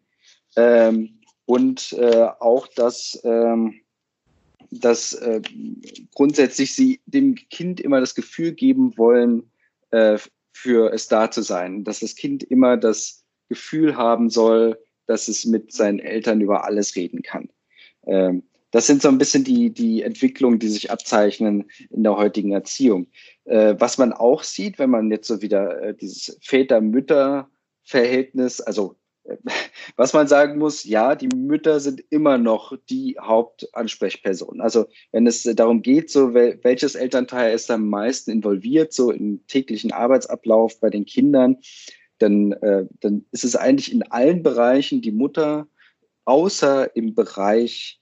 Ähm, 0.55 1.21
und 1.45 1.93
äh, 1.93 2.27
auch, 2.39 2.67
dass, 2.67 3.19
ähm, 3.23 3.81
dass 4.71 5.13
äh, 5.13 5.41
grundsätzlich 6.13 6.73
sie 6.73 7.01
dem 7.05 7.35
Kind 7.35 7.79
immer 7.79 7.99
das 7.99 8.15
Gefühl 8.15 8.53
geben 8.53 8.97
wollen, 8.97 9.51
äh, 9.91 10.17
für 10.53 10.91
es 10.91 11.07
da 11.07 11.29
zu 11.29 11.41
sein. 11.43 11.83
Dass 11.83 11.99
das 11.99 12.15
Kind 12.15 12.43
immer 12.43 12.77
das 12.77 13.23
Gefühl 13.47 13.95
haben 13.95 14.29
soll, 14.29 14.79
dass 15.05 15.27
es 15.27 15.45
mit 15.45 15.71
seinen 15.71 15.99
Eltern 15.99 16.41
über 16.41 16.65
alles 16.65 16.95
reden 16.95 17.21
kann. 17.21 17.49
Ähm, 18.07 18.43
das 18.75 18.85
sind 18.87 19.01
so 19.01 19.07
ein 19.07 19.17
bisschen 19.17 19.45
die, 19.45 19.69
die 19.69 20.01
Entwicklungen, 20.01 20.59
die 20.59 20.67
sich 20.67 20.91
abzeichnen 20.91 21.71
in 21.91 22.03
der 22.03 22.17
heutigen 22.17 22.51
Erziehung. 22.51 23.07
Äh, 23.45 23.75
was 23.79 23.97
man 23.97 24.11
auch 24.11 24.43
sieht, 24.43 24.79
wenn 24.79 24.89
man 24.89 25.09
jetzt 25.09 25.29
so 25.29 25.41
wieder 25.41 25.81
äh, 25.81 25.95
dieses 25.95 26.37
Väter-Mütter-Verhältnis, 26.41 28.59
also 28.59 28.97
äh, 29.23 29.37
was 29.95 30.11
man 30.11 30.27
sagen 30.27 30.59
muss, 30.59 30.83
ja, 30.83 31.15
die 31.15 31.29
Mütter 31.33 31.79
sind 31.79 32.03
immer 32.09 32.37
noch 32.37 32.77
die 32.89 33.15
Hauptansprechpersonen. 33.17 34.59
Also 34.59 34.87
wenn 35.13 35.25
es 35.25 35.43
darum 35.43 35.81
geht, 35.81 36.11
so 36.11 36.33
welches 36.33 36.95
Elternteil 36.95 37.55
ist 37.55 37.71
am 37.71 37.87
meisten 37.87 38.29
involviert, 38.29 38.91
so 38.91 39.09
im 39.09 39.47
täglichen 39.47 39.93
Arbeitsablauf 39.93 40.81
bei 40.81 40.89
den 40.89 41.05
Kindern, 41.05 41.59
dann, 42.17 42.51
äh, 42.51 42.87
dann 42.99 43.23
ist 43.31 43.45
es 43.45 43.55
eigentlich 43.55 43.93
in 43.93 44.03
allen 44.03 44.43
Bereichen 44.43 45.01
die 45.01 45.13
Mutter, 45.13 45.69
außer 46.25 46.93
im 46.97 47.15
Bereich 47.15 48.01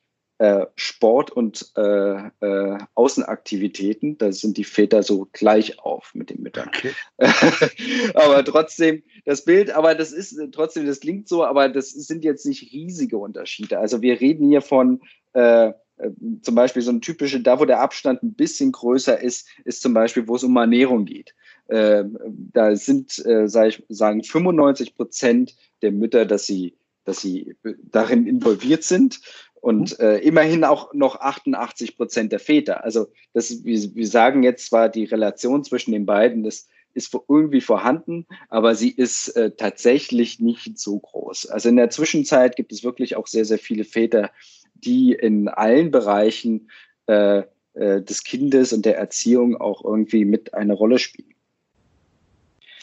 Sport 0.76 1.32
und 1.32 1.72
äh, 1.78 2.28
äh, 2.40 2.78
Außenaktivitäten. 2.96 4.18
Da 4.18 4.32
sind 4.32 4.58
die 4.58 4.64
Väter 4.64 5.04
so 5.04 5.28
gleich 5.32 5.80
auf 5.80 6.14
mit 6.16 6.30
den 6.30 6.42
Müttern. 6.42 6.70
Okay. 6.70 6.92
aber 8.14 8.44
trotzdem, 8.44 9.04
das 9.26 9.46
Bild, 9.46 9.72
aber 9.72 9.96
das 9.96 10.12
ist 10.12 10.38
trotzdem, 10.52 10.86
das 10.86 11.00
klingt 11.00 11.28
so, 11.28 11.46
aber 11.46 11.70
das 11.70 11.92
sind 11.92 12.24
jetzt 12.24 12.46
nicht 12.46 12.74
riesige 12.74 13.18
Unterschiede. 13.18 13.80
Also 13.80 14.02
wir 14.02 14.20
reden 14.20 14.50
hier 14.50 14.62
von 14.62 15.02
äh, 15.34 15.68
äh 15.68 15.74
zum 16.42 16.56
Beispiel 16.56 16.82
so 16.82 16.92
ein 16.92 17.02
typische, 17.02 17.40
da 17.40 17.60
wo 17.60 17.66
der 17.66 17.80
Abstand 17.80 18.24
ein 18.24 18.34
bisschen 18.34 18.72
größer 18.72 19.20
ist, 19.22 19.48
ist 19.66 19.82
zum 19.82 19.94
Beispiel, 19.94 20.28
wo 20.28 20.36
es 20.36 20.44
um 20.44 20.56
Ernährung 20.58 21.06
geht. 21.06 21.36
Äh, 21.68 22.04
da 22.54 22.76
sind, 22.76 23.24
äh, 23.26 23.48
sag 23.48 23.70
ich, 23.70 23.84
sagen 23.88 24.24
95 24.24 24.96
Prozent 24.96 25.56
der 25.82 25.92
Mütter, 25.92 26.26
dass 26.26 26.46
sie, 26.46 26.76
dass 27.06 27.22
sie 27.22 27.56
darin 27.92 28.28
involviert 28.28 28.84
sind 28.84 29.22
und 29.64 29.98
mhm. 29.98 30.06
äh, 30.06 30.18
immerhin 30.18 30.66
auch 30.66 30.94
noch 30.94 31.22
88 31.22 31.96
Prozent 31.96 32.34
der 32.34 32.40
Väter. 32.40 32.84
Also 32.84 33.08
das, 33.32 33.64
wir, 33.64 33.96
wir 33.96 34.08
sagen 34.08 34.44
jetzt 34.44 34.66
zwar 34.66 34.90
die 34.90 35.06
Relation 35.06 35.64
zwischen 35.64 35.94
den 35.94 36.06
beiden, 36.06 36.44
das 36.44 36.68
ist 36.94 37.18
irgendwie 37.30 37.62
vorhanden, 37.62 38.28
aber 38.50 38.76
sie 38.76 38.92
ist 38.92 39.30
äh, 39.30 39.52
tatsächlich 39.52 40.42
nicht 40.42 40.78
so 40.78 41.00
groß. 41.00 41.46
Also 41.46 41.70
in 41.70 41.78
der 41.78 41.90
Zwischenzeit 41.90 42.58
gibt 42.58 42.74
es 42.74 42.84
wirklich 42.84 43.16
auch 43.16 43.26
sehr, 43.26 43.46
sehr 43.46 43.58
viele 43.58 43.86
Väter, 43.86 44.32
die 44.74 45.14
in 45.14 45.48
allen 45.48 45.92
Bereichen 45.92 46.70
äh, 47.08 47.44
äh, 47.74 48.02
des 48.02 48.26
Kindes 48.26 48.74
und 48.74 48.86
der 48.86 48.98
Erziehung 48.98 49.56
auch 49.56 49.86
irgendwie 49.86 50.26
mit 50.26 50.54
eine 50.54 50.74
Rolle 50.74 51.00
spielen. 51.00 51.34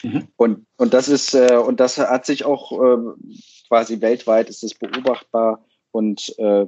Mhm. 0.01 0.27
Und, 0.35 0.65
und 0.77 0.95
das 0.95 1.09
ist, 1.09 1.35
äh, 1.35 1.57
und 1.57 1.79
das 1.79 1.99
hat 1.99 2.25
sich 2.25 2.43
auch 2.43 2.71
äh, 2.71 2.97
quasi 3.67 4.01
weltweit 4.01 4.49
ist 4.49 4.63
es 4.63 4.73
beobachtbar, 4.73 5.63
und 5.91 6.37
äh, 6.39 6.67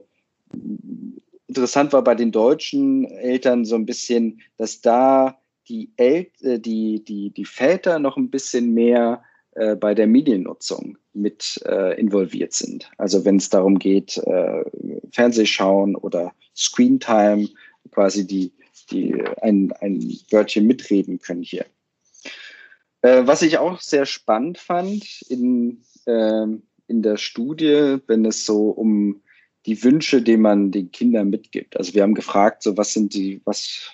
interessant 1.47 1.93
war 1.93 2.03
bei 2.03 2.15
den 2.15 2.31
deutschen 2.31 3.05
Eltern 3.05 3.65
so 3.65 3.75
ein 3.75 3.85
bisschen, 3.85 4.41
dass 4.57 4.81
da 4.81 5.39
die, 5.67 5.91
El 5.97 6.27
äh, 6.41 6.59
die, 6.59 7.03
die, 7.03 7.31
die 7.31 7.45
Väter 7.45 7.99
noch 7.99 8.17
ein 8.17 8.29
bisschen 8.29 8.73
mehr 8.73 9.23
äh, 9.51 9.75
bei 9.75 9.93
der 9.93 10.07
Mediennutzung 10.07 10.97
mit 11.13 11.61
äh, 11.65 11.99
involviert 11.99 12.53
sind. 12.53 12.89
Also 12.97 13.23
wenn 13.23 13.37
es 13.37 13.49
darum 13.49 13.79
geht, 13.79 14.17
äh, 14.17 14.63
Fernsehschauen 15.11 15.95
oder 15.95 16.33
Screentime, 16.55 17.47
quasi 17.91 18.25
die, 18.25 18.51
die 18.89 19.13
ein, 19.41 19.71
ein 19.79 20.01
Wörtchen 20.31 20.65
mitreden 20.65 21.19
können 21.19 21.43
hier. 21.43 21.65
Äh, 23.01 23.27
was 23.27 23.41
ich 23.41 23.57
auch 23.57 23.79
sehr 23.79 24.05
spannend 24.05 24.57
fand 24.57 25.21
in, 25.29 25.83
ähm, 26.07 26.63
in 26.93 27.01
der 27.01 27.17
Studie, 27.17 27.97
wenn 28.07 28.25
es 28.25 28.45
so 28.45 28.69
um 28.69 29.21
die 29.65 29.83
Wünsche, 29.83 30.21
die 30.21 30.37
man 30.37 30.71
den 30.71 30.91
Kindern 30.91 31.29
mitgibt. 31.29 31.77
Also 31.77 31.93
wir 31.93 32.03
haben 32.03 32.13
gefragt, 32.13 32.63
so 32.63 32.77
was 32.77 32.93
sind 32.93 33.13
die, 33.13 33.41
was, 33.45 33.91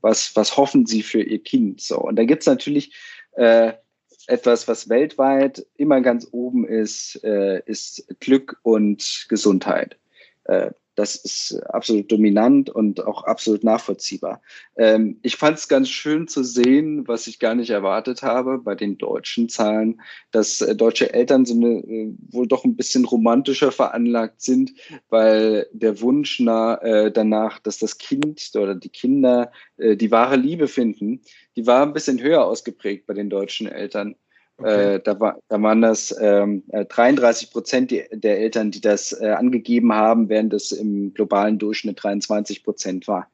was, 0.00 0.34
was 0.34 0.56
hoffen 0.56 0.86
sie 0.86 1.02
für 1.02 1.22
ihr 1.22 1.42
Kind? 1.42 1.80
So, 1.80 2.00
und 2.00 2.16
da 2.16 2.24
gibt's 2.24 2.46
natürlich 2.46 2.94
äh, 3.32 3.74
etwas, 4.26 4.66
was 4.66 4.88
weltweit 4.88 5.66
immer 5.76 6.00
ganz 6.00 6.26
oben 6.32 6.66
ist, 6.66 7.22
äh, 7.22 7.62
ist 7.66 8.06
Glück 8.20 8.58
und 8.62 9.26
Gesundheit. 9.28 9.98
Äh, 10.44 10.70
das 10.94 11.16
ist 11.16 11.60
absolut 11.68 12.10
dominant 12.10 12.70
und 12.70 13.04
auch 13.04 13.24
absolut 13.24 13.64
nachvollziehbar. 13.64 14.40
Ähm, 14.76 15.18
ich 15.22 15.36
fand 15.36 15.58
es 15.58 15.68
ganz 15.68 15.88
schön 15.88 16.28
zu 16.28 16.44
sehen, 16.44 17.06
was 17.08 17.26
ich 17.26 17.38
gar 17.38 17.54
nicht 17.54 17.70
erwartet 17.70 18.22
habe 18.22 18.58
bei 18.58 18.74
den 18.74 18.98
deutschen 18.98 19.48
Zahlen, 19.48 20.00
dass 20.30 20.60
äh, 20.60 20.76
deutsche 20.76 21.12
Eltern 21.12 21.44
so 21.44 21.54
eine, 21.54 21.78
äh, 21.78 22.14
wohl 22.30 22.46
doch 22.46 22.64
ein 22.64 22.76
bisschen 22.76 23.04
romantischer 23.04 23.72
veranlagt 23.72 24.40
sind, 24.40 24.72
weil 25.08 25.66
der 25.72 26.00
Wunsch 26.00 26.40
na, 26.40 26.76
äh, 26.82 27.12
danach, 27.12 27.58
dass 27.58 27.78
das 27.78 27.98
Kind 27.98 28.50
oder 28.54 28.74
die 28.74 28.88
Kinder 28.88 29.52
äh, 29.76 29.96
die 29.96 30.10
wahre 30.10 30.36
Liebe 30.36 30.68
finden, 30.68 31.20
die 31.56 31.66
war 31.66 31.82
ein 31.82 31.92
bisschen 31.92 32.20
höher 32.20 32.44
ausgeprägt 32.44 33.06
bei 33.06 33.14
den 33.14 33.30
deutschen 33.30 33.66
Eltern. 33.66 34.16
Okay. 34.56 34.94
Äh, 34.94 35.00
da, 35.00 35.18
war, 35.18 35.38
da 35.48 35.60
waren 35.60 35.82
das 35.82 36.14
ähm, 36.20 36.62
33 36.70 37.48
äh, 37.48 37.52
Prozent 37.52 37.90
der 37.90 38.38
Eltern, 38.38 38.70
die 38.70 38.80
das 38.80 39.12
äh, 39.12 39.30
angegeben 39.30 39.92
haben, 39.92 40.28
während 40.28 40.52
es 40.52 40.70
im 40.70 41.12
globalen 41.12 41.58
Durchschnitt 41.58 42.02
23 42.02 42.62
Prozent 42.62 43.08
war. 43.08 43.28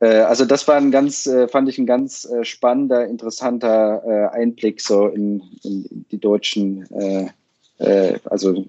Äh, 0.00 0.20
also 0.20 0.44
das 0.44 0.66
war 0.66 0.76
ein 0.76 0.90
ganz, 0.90 1.26
äh, 1.26 1.46
fand 1.46 1.68
ich 1.68 1.78
ein 1.78 1.86
ganz 1.86 2.24
äh, 2.24 2.44
spannender, 2.44 3.06
interessanter 3.06 4.32
Einblick 4.32 4.80
so 4.80 5.06
in, 5.06 5.42
in 5.62 6.06
die 6.10 6.18
deutschen, 6.18 6.86
also 8.24 8.64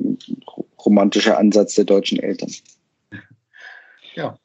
romantischer 0.86 1.38
Ansatz 1.38 1.76
der 1.76 1.86
deutschen 1.86 2.20
Eltern. 2.20 2.52
Ja. 4.16 4.38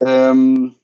Ähm, 0.00 0.74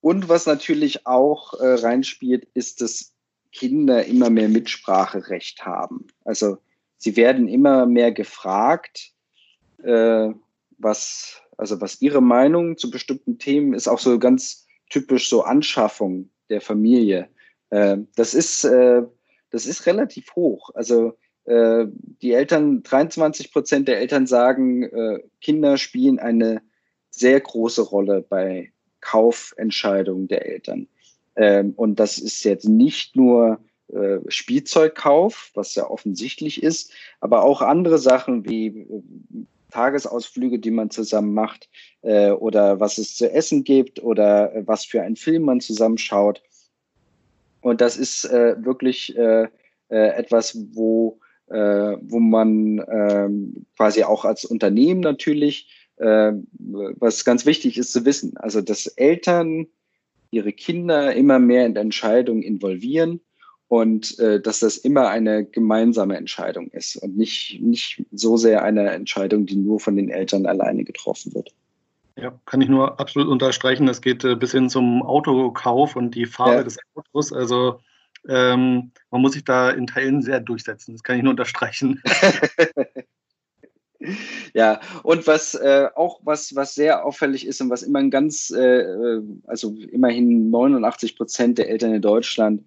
und 0.00 0.28
was 0.28 0.46
natürlich 0.46 1.06
auch 1.06 1.54
reinspielt, 1.58 2.46
ist 2.54 2.80
das 2.80 3.12
Kinder 3.52 4.04
immer 4.04 4.30
mehr 4.30 4.48
Mitspracherecht 4.48 5.64
haben. 5.64 6.06
Also 6.24 6.58
sie 6.96 7.16
werden 7.16 7.48
immer 7.48 7.86
mehr 7.86 8.12
gefragt, 8.12 9.12
äh, 9.82 10.30
was, 10.78 11.40
also 11.56 11.80
was 11.80 12.00
ihre 12.00 12.20
Meinung 12.20 12.76
zu 12.76 12.90
bestimmten 12.90 13.38
Themen 13.38 13.74
ist, 13.74 13.88
auch 13.88 13.98
so 13.98 14.18
ganz 14.18 14.66
typisch 14.90 15.28
so 15.28 15.42
Anschaffung 15.42 16.30
der 16.48 16.60
Familie. 16.60 17.28
Äh, 17.70 17.98
das 18.16 18.34
ist, 18.34 18.64
äh, 18.64 19.02
das 19.50 19.66
ist 19.66 19.86
relativ 19.86 20.34
hoch. 20.34 20.70
Also 20.74 21.16
äh, 21.44 21.86
die 22.22 22.32
Eltern, 22.32 22.82
23 22.82 23.52
Prozent 23.52 23.88
der 23.88 23.98
Eltern 23.98 24.26
sagen, 24.26 24.82
äh, 24.82 25.22
Kinder 25.40 25.78
spielen 25.78 26.18
eine 26.18 26.62
sehr 27.10 27.40
große 27.40 27.82
Rolle 27.82 28.20
bei 28.20 28.72
Kaufentscheidungen 29.00 30.28
der 30.28 30.46
Eltern. 30.46 30.88
Ähm, 31.38 31.72
und 31.76 32.00
das 32.00 32.18
ist 32.18 32.42
jetzt 32.44 32.68
nicht 32.68 33.16
nur 33.16 33.60
äh, 33.92 34.18
Spielzeugkauf, 34.26 35.52
was 35.54 35.74
ja 35.76 35.88
offensichtlich 35.88 36.62
ist, 36.62 36.92
aber 37.20 37.44
auch 37.44 37.62
andere 37.62 37.98
Sachen 37.98 38.44
wie 38.44 38.66
äh, 38.66 39.02
Tagesausflüge, 39.70 40.58
die 40.58 40.72
man 40.72 40.90
zusammen 40.90 41.32
macht 41.32 41.70
äh, 42.02 42.30
oder 42.30 42.80
was 42.80 42.98
es 42.98 43.14
zu 43.14 43.30
essen 43.32 43.62
gibt 43.62 44.02
oder 44.02 44.52
äh, 44.54 44.66
was 44.66 44.84
für 44.84 45.02
einen 45.02 45.16
Film 45.16 45.44
man 45.44 45.60
zusammenschaut. 45.60 46.42
Und 47.60 47.80
das 47.80 47.96
ist 47.96 48.24
äh, 48.24 48.56
wirklich 48.64 49.16
äh, 49.16 49.44
äh, 49.88 50.08
etwas, 50.16 50.58
wo, 50.72 51.20
wo 51.50 52.20
man 52.20 52.78
äh, 52.78 53.28
quasi 53.74 54.04
auch 54.04 54.26
als 54.26 54.44
Unternehmen 54.44 55.00
natürlich, 55.00 55.70
was 55.96 57.24
ganz 57.24 57.46
wichtig 57.46 57.78
ist 57.78 57.90
zu 57.90 58.04
wissen, 58.04 58.36
also 58.36 58.60
dass 58.60 58.86
Eltern 58.86 59.66
ihre 60.30 60.52
Kinder 60.52 61.14
immer 61.14 61.38
mehr 61.38 61.66
in 61.66 61.76
Entscheidungen 61.76 62.42
involvieren 62.42 63.20
und 63.68 64.18
äh, 64.18 64.40
dass 64.40 64.60
das 64.60 64.78
immer 64.78 65.08
eine 65.08 65.44
gemeinsame 65.44 66.16
Entscheidung 66.16 66.68
ist 66.68 66.96
und 66.96 67.16
nicht, 67.16 67.60
nicht 67.60 68.04
so 68.12 68.36
sehr 68.36 68.62
eine 68.62 68.90
Entscheidung, 68.90 69.46
die 69.46 69.56
nur 69.56 69.78
von 69.78 69.96
den 69.96 70.08
Eltern 70.08 70.46
alleine 70.46 70.84
getroffen 70.84 71.34
wird. 71.34 71.54
Ja, 72.16 72.38
kann 72.46 72.60
ich 72.60 72.68
nur 72.68 72.98
absolut 72.98 73.28
unterstreichen. 73.28 73.86
Das 73.86 74.00
geht 74.00 74.24
äh, 74.24 74.34
bis 74.34 74.52
hin 74.52 74.68
zum 74.68 75.02
Autokauf 75.02 75.94
und 75.94 76.14
die 76.14 76.26
Farbe 76.26 76.54
ja. 76.54 76.62
des 76.64 76.78
Autos. 76.94 77.32
Also 77.32 77.80
ähm, 78.28 78.90
man 79.10 79.20
muss 79.20 79.34
sich 79.34 79.44
da 79.44 79.70
in 79.70 79.86
Teilen 79.86 80.22
sehr 80.22 80.40
durchsetzen. 80.40 80.94
Das 80.94 81.02
kann 81.02 81.16
ich 81.16 81.22
nur 81.22 81.30
unterstreichen. 81.30 82.02
ja, 84.54 84.80
und 85.02 85.26
was 85.26 85.54
äh, 85.54 85.88
auch 85.94 86.20
was, 86.22 86.54
was 86.54 86.74
sehr 86.74 87.04
auffällig 87.04 87.46
ist 87.46 87.60
und 87.60 87.70
was 87.70 87.82
immer 87.82 87.98
ein 87.98 88.10
ganz, 88.10 88.50
äh, 88.50 88.80
äh 88.80 89.22
also 89.46 89.74
immerhin 89.90 90.50
89 90.50 91.16
Prozent 91.16 91.58
der 91.58 91.68
Eltern 91.68 91.94
in 91.94 92.02
Deutschland 92.02 92.62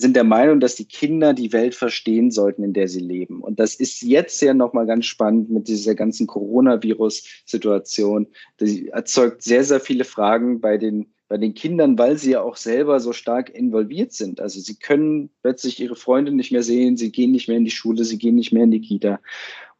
sind 0.00 0.16
der 0.16 0.24
Meinung, 0.24 0.58
dass 0.60 0.76
die 0.76 0.86
Kinder 0.86 1.34
die 1.34 1.52
Welt 1.52 1.74
verstehen 1.74 2.30
sollten, 2.30 2.62
in 2.62 2.72
der 2.72 2.88
sie 2.88 3.00
leben. 3.00 3.42
Und 3.42 3.60
das 3.60 3.74
ist 3.74 4.00
jetzt 4.00 4.40
ja 4.40 4.54
nochmal 4.54 4.86
ganz 4.86 5.04
spannend 5.04 5.50
mit 5.50 5.68
dieser 5.68 5.94
ganzen 5.94 6.26
Coronavirus-Situation. 6.26 8.26
Die 8.60 8.88
erzeugt 8.88 9.42
sehr, 9.42 9.62
sehr 9.62 9.80
viele 9.80 10.04
Fragen 10.04 10.62
bei 10.62 10.78
den, 10.78 11.12
bei 11.28 11.36
den 11.36 11.52
Kindern, 11.52 11.98
weil 11.98 12.16
sie 12.16 12.30
ja 12.30 12.40
auch 12.40 12.56
selber 12.56 12.98
so 12.98 13.12
stark 13.12 13.50
involviert 13.50 14.14
sind. 14.14 14.40
Also 14.40 14.58
sie 14.60 14.76
können 14.76 15.28
plötzlich 15.42 15.78
ihre 15.80 15.96
Freunde 15.96 16.32
nicht 16.32 16.50
mehr 16.50 16.62
sehen, 16.62 16.96
sie 16.96 17.12
gehen 17.12 17.32
nicht 17.32 17.48
mehr 17.48 17.58
in 17.58 17.66
die 17.66 17.70
Schule, 17.70 18.04
sie 18.04 18.16
gehen 18.16 18.36
nicht 18.36 18.52
mehr 18.52 18.64
in 18.64 18.70
die 18.70 18.80
Kita 18.80 19.20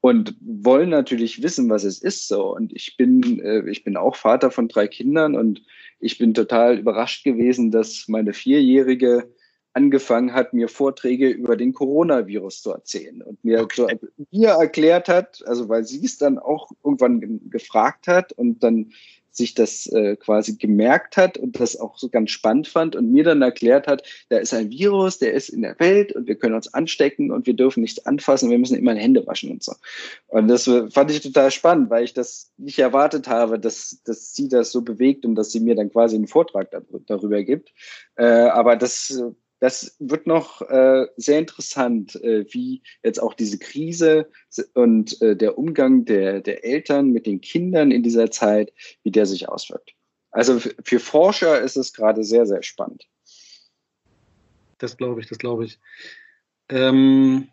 und 0.01 0.35
wollen 0.41 0.91
natürlich 0.91 1.43
wissen, 1.43 1.69
was 1.69 1.85
es 1.85 2.01
ist 2.01 2.29
so. 2.29 2.55
Und 2.55 2.73
ich 2.73 2.97
bin, 2.97 3.41
äh, 3.41 3.69
ich 3.69 3.85
bin 3.85 3.97
auch 3.97 4.17
Vater 4.17 4.51
von 4.51 4.69
drei 4.69 4.89
Kindern 4.89 5.37
und 5.37 5.63
ich 5.99 6.19
bin 6.19 6.33
total 6.33 6.79
überrascht 6.79 7.25
gewesen, 7.25 7.71
dass 7.71 8.07
meine 8.09 8.33
Vierjährige 8.33 9.29
angefangen 9.73 10.33
hat, 10.33 10.53
mir 10.53 10.69
Vorträge 10.69 11.29
über 11.29 11.57
den 11.57 11.73
Coronavirus 11.73 12.63
zu 12.63 12.73
erzählen 12.73 13.23
und 13.23 13.45
mir, 13.45 13.61
okay. 13.61 13.87
so, 14.01 14.09
mir 14.33 14.49
erklärt 14.49 15.09
hat, 15.09 15.45
also 15.47 15.69
weil 15.69 15.85
sie 15.85 16.05
es 16.05 16.19
dann 16.19 16.39
auch 16.39 16.71
irgendwann 16.83 17.49
gefragt 17.51 18.09
hat 18.09 18.33
und 18.33 18.63
dann 18.65 18.93
sich 19.31 19.55
das 19.55 19.87
äh, 19.87 20.17
quasi 20.17 20.57
gemerkt 20.57 21.17
hat 21.17 21.39
und 21.39 21.59
das 21.61 21.79
auch 21.79 21.99
so 21.99 22.09
ganz 22.09 22.31
spannend 22.31 22.69
fand 22.69 22.97
und 22.97 23.11
mir 23.11 23.25
dann 23.25 23.43
erklärt 23.43 23.87
hat, 23.87 24.03
da 24.29 24.39
ist 24.39 24.53
ein 24.53 24.71
Virus, 24.71 25.19
der 25.19 25.33
ist 25.33 25.49
in 25.49 25.63
der 25.63 25.79
Welt 25.79 26.13
und 26.13 26.27
wir 26.27 26.37
können 26.37 26.55
uns 26.55 26.73
anstecken 26.73 27.31
und 27.31 27.47
wir 27.47 27.55
dürfen 27.55 27.81
nichts 27.81 28.05
anfassen, 28.07 28.51
wir 28.51 28.59
müssen 28.59 28.77
immer 28.77 28.95
Hände 28.95 29.27
waschen 29.27 29.51
und 29.51 29.63
so. 29.63 29.75
Und 30.29 30.49
das 30.49 30.65
fand 30.65 31.11
ich 31.11 31.21
total 31.21 31.51
spannend, 31.51 31.91
weil 31.91 32.05
ich 32.05 32.15
das 32.15 32.53
nicht 32.57 32.79
erwartet 32.79 33.29
habe, 33.29 33.59
dass, 33.59 34.01
dass 34.05 34.35
sie 34.35 34.49
das 34.49 34.73
so 34.73 34.83
bewegt 34.83 35.25
und 35.25 35.35
dass 35.35 35.53
sie 35.53 35.61
mir 35.61 35.75
dann 35.75 35.91
quasi 35.91 36.17
einen 36.17 36.27
Vortrag 36.27 36.71
darüber 37.07 37.43
gibt. 37.43 37.73
Äh, 38.17 38.25
aber 38.25 38.77
das 38.77 39.23
das 39.61 39.95
wird 39.99 40.27
noch 40.27 40.63
äh, 40.63 41.07
sehr 41.17 41.39
interessant, 41.39 42.17
äh, 42.17 42.47
wie 42.53 42.83
jetzt 43.03 43.23
auch 43.23 43.35
diese 43.35 43.59
Krise 43.59 44.31
und 44.75 45.21
äh, 45.21 45.37
der 45.37 45.59
Umgang 45.59 46.07
der, 46.07 46.41
der 46.41 46.65
Eltern 46.65 47.11
mit 47.11 47.27
den 47.27 47.41
Kindern 47.41 47.91
in 47.91 48.03
dieser 48.03 48.31
Zeit, 48.31 48.73
wie 49.03 49.11
der 49.11 49.27
sich 49.27 49.49
auswirkt. 49.49 49.95
Also 50.31 50.59
für 50.59 50.99
Forscher 50.99 51.61
ist 51.61 51.77
es 51.77 51.93
gerade 51.93 52.25
sehr, 52.25 52.47
sehr 52.47 52.63
spannend. 52.63 53.07
Das 54.79 54.97
glaube 54.97 55.21
ich, 55.21 55.29
das 55.29 55.39
glaube 55.39 55.67
ich. 55.67 55.79
Ähm, 56.71 57.49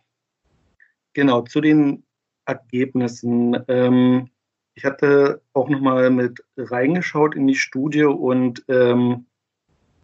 genau, 1.14 1.42
zu 1.42 1.60
den 1.60 2.06
Ergebnissen. 2.46 3.58
Ähm, 3.68 4.30
ich 4.76 4.86
hatte 4.86 5.42
auch 5.54 5.68
nochmal 5.68 6.10
mit 6.10 6.40
reingeschaut 6.56 7.36
in 7.36 7.48
die 7.48 7.56
Studie 7.56 8.04
und 8.04 8.64
ähm, 8.70 9.26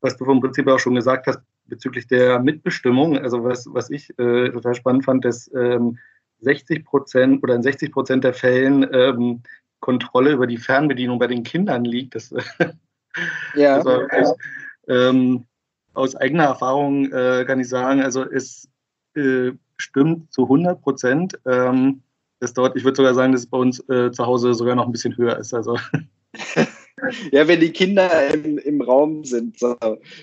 was 0.01 0.17
du 0.17 0.25
vom 0.25 0.41
Prinzip 0.41 0.67
auch 0.67 0.79
schon 0.79 0.95
gesagt 0.95 1.27
hast, 1.27 1.39
bezüglich 1.65 2.07
der 2.07 2.39
Mitbestimmung, 2.39 3.17
also 3.17 3.43
was, 3.43 3.67
was 3.71 3.89
ich 3.89 4.09
äh, 4.19 4.49
total 4.49 4.75
spannend 4.75 5.05
fand, 5.05 5.25
dass 5.25 5.49
ähm, 5.53 5.97
60 6.39 6.85
Prozent 6.85 7.43
oder 7.43 7.55
in 7.55 7.63
60 7.63 7.91
Prozent 7.91 8.23
der 8.23 8.33
Fällen 8.33 8.87
ähm, 8.91 9.43
Kontrolle 9.79 10.31
über 10.31 10.47
die 10.47 10.57
Fernbedienung 10.57 11.19
bei 11.19 11.27
den 11.27 11.43
Kindern 11.43 11.85
liegt. 11.85 12.15
Das, 12.15 12.31
ja. 13.55 13.77
das 13.77 13.85
wirklich, 13.85 14.27
ähm, 14.87 15.45
aus 15.93 16.15
eigener 16.15 16.45
Erfahrung 16.45 17.11
äh, 17.11 17.43
kann 17.45 17.59
ich 17.59 17.69
sagen, 17.69 18.01
also 18.01 18.23
es 18.23 18.69
äh, 19.15 19.51
stimmt 19.77 20.31
zu 20.31 20.43
100 20.43 20.81
Prozent. 20.81 21.39
Ähm, 21.45 22.01
das 22.39 22.53
dort, 22.53 22.75
ich 22.75 22.83
würde 22.83 22.97
sogar 22.97 23.13
sagen, 23.13 23.31
dass 23.31 23.41
es 23.41 23.49
bei 23.49 23.57
uns 23.57 23.79
äh, 23.89 24.11
zu 24.11 24.25
Hause 24.25 24.53
sogar 24.53 24.75
noch 24.75 24.85
ein 24.85 24.91
bisschen 24.91 25.15
höher 25.17 25.37
ist. 25.37 25.53
Also 25.53 25.77
ja, 27.31 27.47
wenn 27.47 27.59
die 27.59 27.71
Kinder 27.71 28.33
im, 28.33 28.57
im 28.57 28.81
Raum 28.81 29.23
sind, 29.23 29.59
so, 29.59 29.75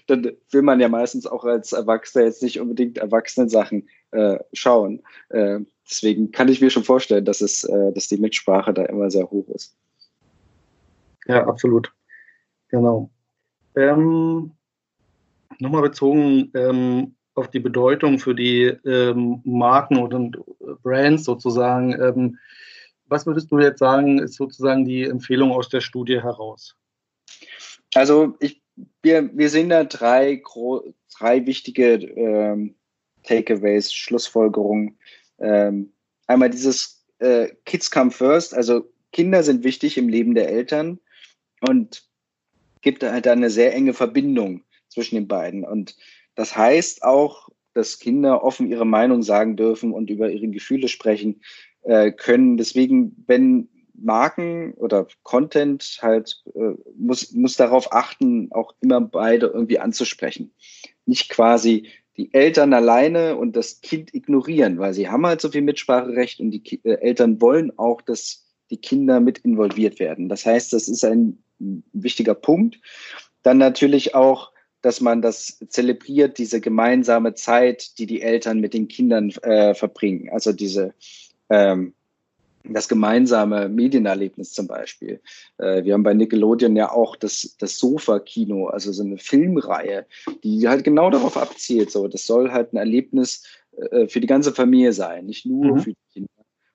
dann 0.06 0.32
will 0.50 0.62
man 0.62 0.80
ja 0.80 0.88
meistens 0.88 1.26
auch 1.26 1.44
als 1.44 1.72
Erwachsener 1.72 2.24
jetzt 2.24 2.42
nicht 2.42 2.60
unbedingt 2.60 2.98
Erwachsenen-Sachen 2.98 3.88
äh, 4.12 4.38
schauen. 4.52 5.02
Äh, 5.28 5.60
deswegen 5.88 6.30
kann 6.32 6.48
ich 6.48 6.60
mir 6.60 6.70
schon 6.70 6.84
vorstellen, 6.84 7.24
dass, 7.24 7.40
es, 7.40 7.64
äh, 7.64 7.92
dass 7.92 8.08
die 8.08 8.18
Mitsprache 8.18 8.72
da 8.74 8.84
immer 8.84 9.10
sehr 9.10 9.30
hoch 9.30 9.48
ist. 9.48 9.76
Ja, 11.26 11.46
absolut. 11.46 11.92
Genau. 12.68 13.10
Ähm, 13.76 14.52
Nochmal 15.60 15.82
bezogen 15.82 16.50
ähm, 16.54 17.14
auf 17.34 17.48
die 17.48 17.60
Bedeutung 17.60 18.18
für 18.18 18.34
die 18.34 18.64
ähm, 18.64 19.42
Marken 19.44 19.98
und 19.98 20.38
Brands 20.82 21.24
sozusagen. 21.24 22.38
Was 23.10 23.26
würdest 23.26 23.50
du 23.50 23.58
jetzt 23.58 23.80
sagen, 23.80 24.20
ist 24.20 24.34
sozusagen 24.34 24.84
die 24.84 25.02
Empfehlung 25.02 25.50
aus 25.50 25.68
der 25.68 25.80
Studie 25.80 26.22
heraus? 26.22 26.76
Also 27.94 28.36
ich, 28.38 28.62
wir, 29.02 29.36
wir 29.36 29.50
sehen 29.50 29.68
da 29.68 29.82
drei, 29.84 30.42
drei 31.18 31.44
wichtige 31.44 31.94
ähm, 31.94 32.76
Takeaways, 33.24 33.92
Schlussfolgerungen. 33.92 34.96
Ähm, 35.38 35.92
einmal 36.28 36.50
dieses 36.50 37.04
äh, 37.18 37.48
Kids 37.64 37.90
come 37.90 38.12
first, 38.12 38.54
also 38.54 38.90
Kinder 39.12 39.42
sind 39.42 39.64
wichtig 39.64 39.98
im 39.98 40.08
Leben 40.08 40.36
der 40.36 40.48
Eltern 40.48 41.00
und 41.68 42.04
gibt 42.80 43.02
halt 43.02 43.26
eine 43.26 43.50
sehr 43.50 43.74
enge 43.74 43.92
Verbindung 43.92 44.62
zwischen 44.88 45.16
den 45.16 45.26
beiden. 45.28 45.64
Und 45.64 45.96
das 46.36 46.56
heißt 46.56 47.02
auch, 47.02 47.48
dass 47.74 47.98
Kinder 47.98 48.42
offen 48.42 48.70
ihre 48.70 48.86
Meinung 48.86 49.22
sagen 49.22 49.56
dürfen 49.56 49.92
und 49.92 50.10
über 50.10 50.30
ihre 50.30 50.48
Gefühle 50.48 50.88
sprechen 50.88 51.42
äh, 51.82 52.12
können. 52.12 52.56
Deswegen, 52.56 53.24
wenn 53.26 53.68
Marken 53.94 54.72
oder 54.74 55.06
Content 55.22 55.98
halt 56.00 56.42
äh, 56.54 56.74
muss, 56.96 57.32
muss 57.32 57.56
darauf 57.56 57.92
achten, 57.92 58.50
auch 58.52 58.74
immer 58.80 59.00
beide 59.00 59.46
irgendwie 59.46 59.78
anzusprechen. 59.78 60.52
Nicht 61.06 61.28
quasi 61.28 61.88
die 62.16 62.32
Eltern 62.34 62.72
alleine 62.74 63.36
und 63.36 63.56
das 63.56 63.80
Kind 63.80 64.14
ignorieren, 64.14 64.78
weil 64.78 64.94
sie 64.94 65.08
haben 65.08 65.26
halt 65.26 65.40
so 65.40 65.50
viel 65.50 65.62
Mitspracherecht 65.62 66.40
und 66.40 66.50
die 66.50 66.62
Ki 66.62 66.80
äh, 66.84 66.94
Eltern 66.94 67.40
wollen 67.40 67.78
auch, 67.78 68.00
dass 68.02 68.46
die 68.70 68.78
Kinder 68.78 69.20
mit 69.20 69.38
involviert 69.38 69.98
werden. 69.98 70.28
Das 70.28 70.46
heißt, 70.46 70.72
das 70.72 70.88
ist 70.88 71.04
ein 71.04 71.42
wichtiger 71.58 72.34
Punkt. 72.34 72.80
Dann 73.42 73.58
natürlich 73.58 74.14
auch, 74.14 74.52
dass 74.82 75.00
man 75.00 75.20
das 75.22 75.58
zelebriert, 75.68 76.38
diese 76.38 76.60
gemeinsame 76.60 77.34
Zeit, 77.34 77.98
die 77.98 78.06
die 78.06 78.22
Eltern 78.22 78.60
mit 78.60 78.72
den 78.72 78.88
Kindern 78.88 79.30
äh, 79.42 79.74
verbringen. 79.74 80.30
Also 80.30 80.52
diese 80.52 80.94
ähm, 81.50 81.94
das 82.64 82.88
gemeinsame 82.88 83.68
Medienerlebnis 83.68 84.52
zum 84.52 84.66
Beispiel. 84.66 85.20
Äh, 85.58 85.84
wir 85.84 85.94
haben 85.94 86.02
bei 86.02 86.14
Nickelodeon 86.14 86.76
ja 86.76 86.92
auch 86.92 87.16
das, 87.16 87.56
das 87.58 87.78
Sofa-Kino, 87.78 88.66
also 88.66 88.92
so 88.92 89.02
eine 89.02 89.18
Filmreihe, 89.18 90.06
die 90.44 90.68
halt 90.68 90.84
genau 90.84 91.10
darauf 91.10 91.36
abzielt. 91.36 91.90
So, 91.90 92.06
das 92.08 92.26
soll 92.26 92.50
halt 92.50 92.72
ein 92.72 92.76
Erlebnis 92.76 93.44
äh, 93.76 94.08
für 94.08 94.20
die 94.20 94.26
ganze 94.26 94.52
Familie 94.52 94.92
sein, 94.92 95.26
nicht 95.26 95.46
nur 95.46 95.76
mhm. 95.76 95.80
für 95.80 95.90
die 95.90 96.12
Kinder 96.12 96.30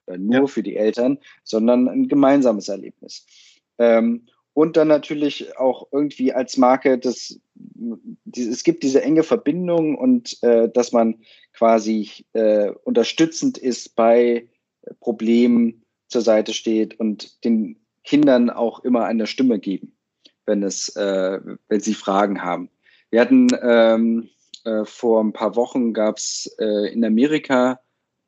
oder 0.07 0.17
nur 0.17 0.35
ja. 0.35 0.47
für 0.47 0.63
die 0.63 0.75
Eltern, 0.75 1.19
sondern 1.43 1.87
ein 1.87 2.07
gemeinsames 2.07 2.67
Erlebnis. 2.67 3.25
Ähm, 3.77 4.25
und 4.53 4.77
dann 4.77 4.87
natürlich 4.87 5.57
auch 5.57 5.87
irgendwie 5.91 6.31
als 6.31 6.55
Marke, 6.55 6.97
das, 6.97 7.39
es 8.33 8.63
gibt 8.63 8.83
diese 8.83 9.01
enge 9.01 9.23
Verbindung 9.23 9.97
und 9.97 10.41
äh, 10.43 10.69
dass 10.69 10.93
man 10.93 11.15
quasi 11.51 12.09
äh, 12.31 12.69
unterstützend 12.85 13.57
ist 13.57 13.97
bei 13.97 14.47
Problem 14.99 15.81
zur 16.07 16.21
Seite 16.21 16.53
steht 16.53 16.99
und 16.99 17.43
den 17.43 17.79
Kindern 18.03 18.49
auch 18.49 18.83
immer 18.83 19.05
eine 19.05 19.27
Stimme 19.27 19.59
geben, 19.59 19.97
wenn 20.45 20.63
es, 20.63 20.95
äh, 20.95 21.39
wenn 21.67 21.79
sie 21.79 21.93
Fragen 21.93 22.43
haben. 22.43 22.69
Wir 23.09 23.21
hatten 23.21 23.47
ähm, 23.61 24.29
äh, 24.63 24.85
vor 24.85 25.23
ein 25.23 25.33
paar 25.33 25.55
Wochen 25.55 25.93
gab 25.93 26.17
es 26.17 26.55
äh, 26.59 26.91
in 26.93 27.03
Amerika 27.03 27.79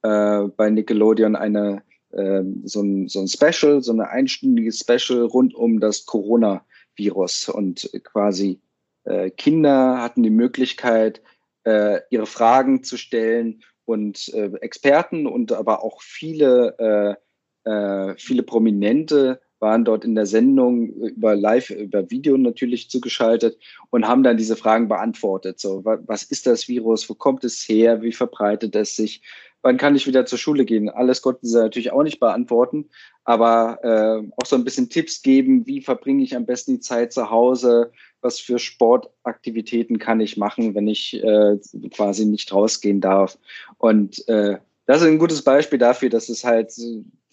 äh, 0.02 0.43
bei 0.56 0.70
Nickelodeon 0.70 1.36
eine 1.36 1.84
ähm, 2.13 2.62
so 2.65 2.82
ein, 2.82 3.08
so 3.08 3.20
ein 3.20 3.28
Special, 3.28 3.82
so 3.82 3.91
ein 3.91 4.02
einstündiges 4.02 4.80
Special 4.80 5.24
rund 5.24 5.54
um 5.54 5.80
das 5.80 6.06
Coronavirus 6.06 7.50
und 7.50 7.89
quasi 8.04 8.62
äh, 9.04 9.30
Kinder 9.30 10.02
hatten 10.02 10.24
die 10.24 10.30
Möglichkeit, 10.30 11.22
äh, 11.65 12.00
ihre 12.10 12.26
Fragen 12.26 12.84
zu 12.84 12.98
stellen 12.98 13.63
und 13.88 14.34
äh, 14.34 14.52
Experten 14.60 15.26
und 15.26 15.54
aber 15.54 15.82
auch 15.82 16.02
viele, 16.02 17.17
äh, 17.65 17.69
äh, 17.69 18.15
viele 18.17 18.43
Prominente 18.43 19.39
waren 19.60 19.86
dort 19.86 20.04
in 20.04 20.13
der 20.13 20.26
Sendung 20.26 20.89
über 20.89 21.36
Live, 21.36 21.69
über 21.69 22.12
Video 22.12 22.38
natürlich 22.38 22.89
zugeschaltet 22.89 23.58
und 23.89 24.08
haben 24.08 24.23
dann 24.23 24.38
diese 24.38 24.56
Fragen 24.56 24.88
beantwortet. 24.88 25.60
So, 25.60 25.84
was 25.84 26.23
ist 26.23 26.45
das 26.45 26.67
Virus? 26.67 27.10
Wo 27.10 27.15
kommt 27.15 27.43
es 27.43 27.67
her? 27.67 28.02
Wie 28.02 28.12
verbreitet 28.12 28.76
es 28.76 28.95
sich? 28.95 29.21
Wann 29.68 29.76
kann 29.76 29.98
ich 29.98 30.08
wieder 30.08 30.26
zur 30.26 30.40
Schule 30.40 30.64
gehen? 30.64 30.88
Alles 30.88 31.22
konnten 31.22 31.46
sie 31.46 31.60
natürlich 31.60 31.92
auch 31.92 32.04
nicht 32.04 32.22
beantworten, 32.22 32.86
aber 33.26 33.80
äh, 33.84 34.32
auch 34.38 34.46
so 34.46 34.56
ein 34.56 34.64
bisschen 34.64 34.88
Tipps 34.88 35.22
geben. 35.22 35.68
Wie 35.68 35.82
verbringe 35.82 36.24
ich 36.24 36.38
am 36.38 36.46
besten 36.46 36.76
die 36.76 36.80
Zeit 36.80 37.12
zu 37.12 37.30
Hause? 37.32 37.92
Was 38.22 38.40
für 38.40 38.60
Sportaktivitäten 38.60 40.00
kann 40.00 40.22
ich 40.22 40.38
machen, 40.38 40.74
wenn 40.74 40.88
ich 40.88 41.22
äh, 41.22 41.58
quasi 41.94 42.24
nicht 42.24 42.54
rausgehen 42.54 43.02
darf? 43.02 43.38
Und 43.78 44.26
äh, 44.30 44.58
das 44.86 45.02
ist 45.02 45.08
ein 45.10 45.20
gutes 45.20 45.42
Beispiel 45.42 45.80
dafür, 45.80 46.08
dass 46.08 46.30
es 46.30 46.46
halt 46.46 46.72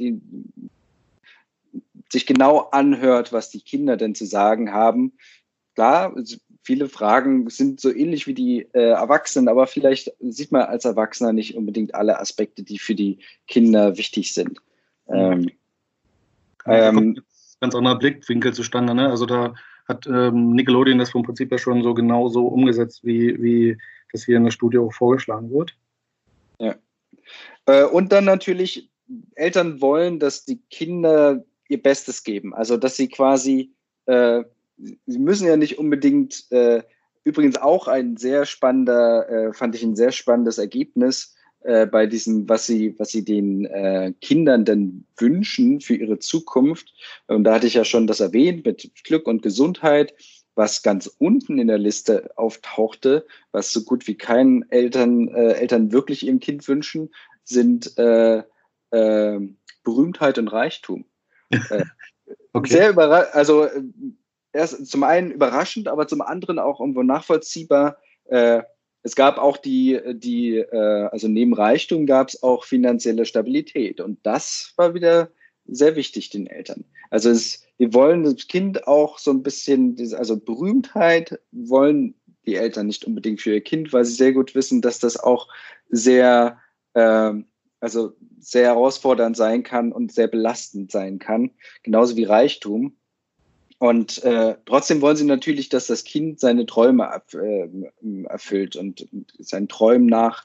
die, 0.01 0.21
sich 2.11 2.27
genau 2.27 2.69
anhört, 2.73 3.33
was 3.33 3.51
die 3.51 3.61
Kinder 3.61 3.97
denn 3.97 4.17
zu 4.17 4.27
sagen 4.27 4.73
haben. 4.73 5.13
Klar, 5.77 6.13
viele 6.65 6.89
Fragen 6.89 7.49
sind 7.51 7.81
so 7.81 7.95
ähnlich 7.95 8.27
wie 8.27 8.35
die 8.35 8.69
äh, 8.73 8.91
Erwachsenen, 8.91 9.49
aber 9.49 9.67
vielleicht 9.67 10.13
sieht 10.21 10.51
man 10.51 10.63
als 10.63 10.85
Erwachsener 10.85 11.33
nicht 11.33 11.57
unbedingt 11.57 11.95
alle 11.95 12.19
Aspekte, 12.19 12.63
die 12.63 12.79
für 12.79 12.95
die 12.95 13.19
Kinder 13.47 13.97
wichtig 13.99 14.35
sind. 14.35 14.61
Ähm, 15.09 15.51
ähm, 16.67 17.23
ganz 17.61 17.75
anderer 17.75 17.99
Blickwinkel 17.99 18.55
zustande. 18.55 18.95
Ne? 18.95 19.09
Also 19.09 19.27
da 19.27 19.55
hat 19.87 20.07
ähm, 20.07 20.53
Nickelodeon 20.55 20.99
das 20.99 21.11
vom 21.11 21.23
Prinzip 21.23 21.53
ja 21.53 21.59
schon 21.59 21.83
so 21.83 21.93
genau 21.93 22.29
so 22.29 22.47
umgesetzt, 22.47 23.05
wie, 23.05 23.41
wie 23.43 23.79
das 24.13 24.25
hier 24.25 24.39
in 24.39 24.45
der 24.45 24.51
Studie 24.51 24.79
auch 24.79 24.93
vorgeschlagen 24.93 25.51
wird. 25.51 25.77
Ja. 26.59 26.77
Äh, 27.67 27.85
und 27.85 28.13
dann 28.13 28.25
natürlich, 28.25 28.91
Eltern 29.35 29.83
wollen, 29.83 30.19
dass 30.19 30.47
die 30.47 30.63
Kinder 30.71 31.45
ihr 31.69 31.83
Bestes 31.83 32.25
geben. 32.25 32.55
Also, 32.55 32.79
dass 32.79 32.97
sie 32.97 33.09
quasi, 33.09 33.73
äh, 34.07 34.45
sie 34.77 35.19
müssen 35.19 35.47
ja 35.47 35.57
nicht 35.57 35.79
unbedingt, 35.79 36.51
äh, 36.51 36.83
übrigens 37.25 37.57
auch 37.57 37.89
ein 37.89 38.17
sehr 38.17 38.47
spannender, 38.47 39.29
äh, 39.29 39.53
fand 39.53 39.75
ich 39.75 39.83
ein 39.83 39.97
sehr 39.97 40.13
spannendes 40.13 40.59
Ergebnis 40.59 41.35
äh, 41.61 41.87
bei 41.87 42.07
diesem, 42.07 42.49
was 42.49 42.67
sie, 42.67 42.95
was 42.99 43.11
sie 43.11 43.25
den 43.25 43.65
äh, 43.65 44.13
Kindern 44.21 44.65
denn 44.65 45.07
wünschen 45.17 45.81
für 45.81 45.95
ihre 45.95 46.19
Zukunft. 46.19 46.93
Und 47.27 47.45
da 47.45 47.55
hatte 47.55 47.67
ich 47.67 47.75
ja 47.75 47.85
schon 47.85 48.07
das 48.07 48.21
erwähnt 48.21 48.65
mit 48.67 48.91
Glück 49.05 49.27
und 49.27 49.43
Gesundheit 49.43 50.15
was 50.55 50.83
ganz 50.83 51.07
unten 51.19 51.59
in 51.59 51.67
der 51.67 51.79
Liste 51.79 52.31
auftauchte, 52.37 53.27
was 53.53 53.73
so 53.73 53.83
gut 53.83 54.07
wie 54.07 54.15
keinen 54.15 54.69
Eltern, 54.71 55.29
äh, 55.29 55.55
Eltern 55.55 55.93
wirklich 55.93 56.27
ihrem 56.27 56.41
Kind 56.41 56.67
wünschen, 56.69 57.13
sind 57.45 57.99
äh, 57.99 58.43
äh, 58.91 59.41
Berühmtheit 59.83 60.39
und 60.39 60.49
Reichtum. 60.49 61.05
Äh, 61.71 61.85
okay. 62.53 62.71
Sehr 62.71 62.91
überraschend, 62.91 63.35
also 63.35 63.65
äh, 63.65 63.83
erst 64.55 64.87
zum 64.87 65.03
einen 65.03 65.31
überraschend, 65.31 65.89
aber 65.89 66.07
zum 66.07 66.21
anderen 66.21 66.59
auch 66.59 66.81
irgendwo 66.81 67.03
nachvollziehbar. 67.03 67.99
Äh, 68.27 68.63
es 69.03 69.15
gab 69.17 69.37
auch 69.37 69.59
die, 69.59 70.01
die 70.15 70.57
äh, 70.57 71.09
also 71.11 71.29
neben 71.29 71.53
Reichtum 71.53 72.07
gab 72.07 72.29
es 72.29 72.43
auch 72.43 72.65
finanzielle 72.65 73.27
Stabilität. 73.27 74.01
Und 74.01 74.19
das 74.25 74.73
war 74.77 74.95
wieder 74.95 75.31
sehr 75.67 75.97
wichtig 75.97 76.31
den 76.31 76.47
Eltern. 76.47 76.85
Also 77.11 77.31
es, 77.31 77.63
wir 77.77 77.93
wollen 77.93 78.25
das 78.25 78.47
Kind 78.47 78.87
auch 78.87 79.19
so 79.19 79.31
ein 79.31 79.43
bisschen, 79.43 79.97
also 80.15 80.39
Berühmtheit 80.39 81.39
wollen 81.53 82.15
die 82.47 82.55
Eltern 82.55 82.87
nicht 82.87 83.05
unbedingt 83.05 83.41
für 83.41 83.55
ihr 83.55 83.63
Kind, 83.63 83.93
weil 83.93 84.05
sie 84.05 84.15
sehr 84.15 84.33
gut 84.33 84.55
wissen, 84.55 84.83
dass 84.83 84.99
das 84.99 85.19
auch 85.19 85.49
sehr 85.89 86.59
äh, 86.95 87.33
also 87.85 88.15
sehr 88.39 88.69
herausfordernd 88.69 89.37
sein 89.37 89.63
kann 89.63 89.93
und 89.93 90.11
sehr 90.11 90.27
belastend 90.27 90.91
sein 90.91 91.19
kann, 91.19 91.51
genauso 91.83 92.17
wie 92.17 92.25
Reichtum. 92.25 92.97
Und 93.79 94.23
äh, 94.23 94.57
trotzdem 94.67 95.01
wollen 95.01 95.17
sie 95.17 95.25
natürlich, 95.25 95.69
dass 95.69 95.89
das 95.89 96.05
Kind 96.05 96.41
seine 96.41 96.67
Träume 96.67 97.11
ab, 97.11 97.35
äh, 97.35 97.69
erfüllt 98.25 98.77
und, 98.77 99.07
seinen 99.39 99.69
Träumen 99.69 100.07
nach, 100.07 100.45